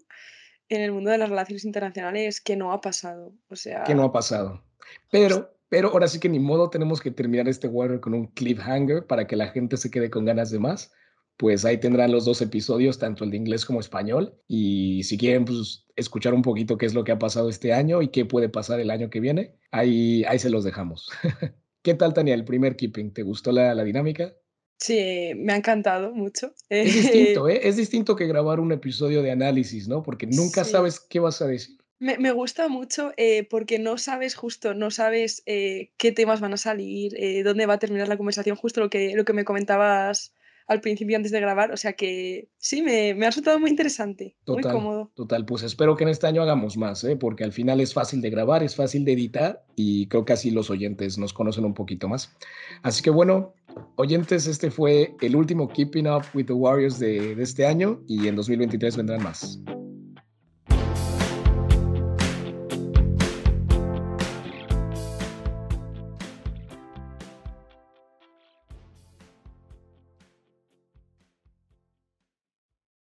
en 0.68 0.82
el 0.82 0.92
mundo 0.92 1.10
de 1.10 1.18
las 1.18 1.30
relaciones 1.30 1.64
internacionales 1.64 2.42
que 2.42 2.58
no 2.58 2.74
ha 2.74 2.82
pasado. 2.82 3.34
O 3.50 3.56
sea. 3.56 3.84
Que 3.84 3.96
no 3.96 4.04
ha 4.04 4.12
pasado. 4.12 4.62
Pero, 5.10 5.56
pero 5.70 5.90
ahora 5.90 6.08
sí 6.10 6.20
que 6.20 6.30
ni 6.30 6.40
modo 6.40 6.70
tenemos 6.70 7.00
que 7.00 7.12
terminar 7.12 7.48
este 7.48 7.68
Warrior 7.68 8.02
con 8.02 8.14
un 8.14 8.28
cliffhanger 8.28 9.08
para 9.08 9.26
que 9.26 9.38
la 9.38 9.48
gente 9.48 9.78
se 9.78 9.90
quede 9.90 10.10
con 10.10 10.26
ganas 10.26 10.52
de 10.52 10.60
más 10.60 10.92
pues 11.38 11.66
ahí 11.66 11.78
tendrán 11.78 12.12
los 12.12 12.26
dos 12.26 12.42
episodios, 12.42 12.98
tanto 12.98 13.24
el 13.24 13.32
de 13.32 13.38
inglés 13.38 13.66
como 13.66 13.80
español. 13.80 14.34
Y 14.48 15.04
si 15.04 15.18
quieren 15.18 15.46
pues, 15.46 15.86
escuchar 15.96 16.34
un 16.34 16.42
poquito 16.42 16.78
qué 16.78 16.86
es 16.86 16.94
lo 16.94 17.04
que 17.04 17.12
ha 17.12 17.20
pasado 17.20 17.50
este 17.50 17.74
año 17.74 18.02
y 18.02 18.08
qué 18.10 18.26
puede 18.26 18.50
pasar 18.50 18.80
el 18.80 18.90
año 18.90 19.10
que 19.10 19.20
viene, 19.20 19.56
ahí, 19.72 20.24
ahí 20.26 20.40
se 20.40 20.50
los 20.50 20.64
dejamos. 20.64 21.10
¿Qué 21.82 21.94
tal, 21.94 22.14
Tania, 22.14 22.34
el 22.34 22.46
primer 22.46 22.76
keeping? 22.76 23.14
¿Te 23.14 23.24
gustó 23.24 23.52
la, 23.52 23.76
dinámica? 23.84 24.34
Sí, 24.80 25.32
me 25.36 25.54
ha 25.54 25.58
encantado 25.58 26.14
mucho. 26.14 26.54
Es 26.70 26.94
distinto, 26.94 27.50
¿eh? 27.50 27.62
Es 27.64 27.76
distinto 27.76 28.16
que 28.16 28.28
grabar 28.28 28.60
un 28.60 28.72
episodio 28.72 29.22
de 29.22 29.32
análisis, 29.32 29.88
¿no? 29.88 30.04
Porque 30.04 30.28
nunca 30.28 30.64
sabes 30.64 31.00
qué 31.00 31.20
vas 31.20 31.42
a 31.42 31.48
decir. 31.48 31.78
Me, 32.00 32.32
gusta 32.32 32.68
mucho 32.68 33.14
eh, 33.16 33.48
porque 33.50 33.80
no 33.80 33.98
sabes 33.98 34.36
justo, 34.36 34.74
no 34.74 34.92
sabes 34.92 35.44
eh, 35.46 35.92
qué 35.98 36.12
temas 36.12 36.42
van 36.42 36.54
a 36.54 36.58
salir, 36.58 37.14
dónde 37.44 37.66
va 37.66 37.76
a 37.76 37.80
terminar 37.80 38.10
la 38.10 38.18
conversación, 38.18 38.58
justo 38.58 38.82
lo 38.82 38.90
que, 38.90 39.16
lo 39.16 39.24
que 39.24 39.32
me 39.32 39.46
comentabas 39.46 40.34
al 40.68 40.82
principio 40.82 41.16
antes 41.16 41.32
de 41.32 41.40
grabar. 41.40 41.72
O 41.72 41.78
sea 41.78 41.94
que 41.94 42.50
sí, 42.58 42.82
me, 42.82 43.14
me 43.14 43.26
ha 43.26 43.30
resultado 43.30 43.60
muy 43.60 43.70
interesante, 43.70 44.36
muy 44.48 44.64
cómodo. 44.64 45.12
Total, 45.16 45.46
pues 45.46 45.64
espero 45.64 45.96
que 45.96 46.04
en 46.04 46.10
este 46.10 46.28
año 46.28 46.42
hagamos 46.42 46.78
más, 46.78 47.04
¿eh? 47.04 47.16
porque 47.16 47.44
al 47.44 47.52
final 47.52 47.80
es 47.82 47.94
fácil 47.94 48.22
de 48.22 48.30
grabar, 48.30 48.64
es 48.64 48.76
fácil 48.76 49.06
de 49.06 49.14
editar 49.14 49.64
y 49.76 50.08
creo 50.08 50.26
que 50.26 50.34
así 50.34 50.52
los 50.52 50.70
oyentes 50.70 51.18
nos 51.18 51.34
conocen 51.34 51.66
un 51.66 51.74
poquito 51.74 52.08
más. 52.08 52.36
Así 52.84 53.02
que 53.02 53.10
bueno, 53.10 53.54
oyentes, 53.96 54.48
este 54.48 54.72
fue 54.72 55.16
el 55.22 55.36
último 55.36 55.68
Keeping 55.68 56.08
Up 56.08 56.24
with 56.34 56.46
the 56.46 56.54
Warriors 56.54 57.00
de, 57.00 57.36
de 57.36 57.44
este 57.44 57.66
año 57.66 58.02
y 58.08 58.28
en 58.28 58.36
2023 58.36 58.98
vendrán 58.98 59.24
más. 59.24 59.60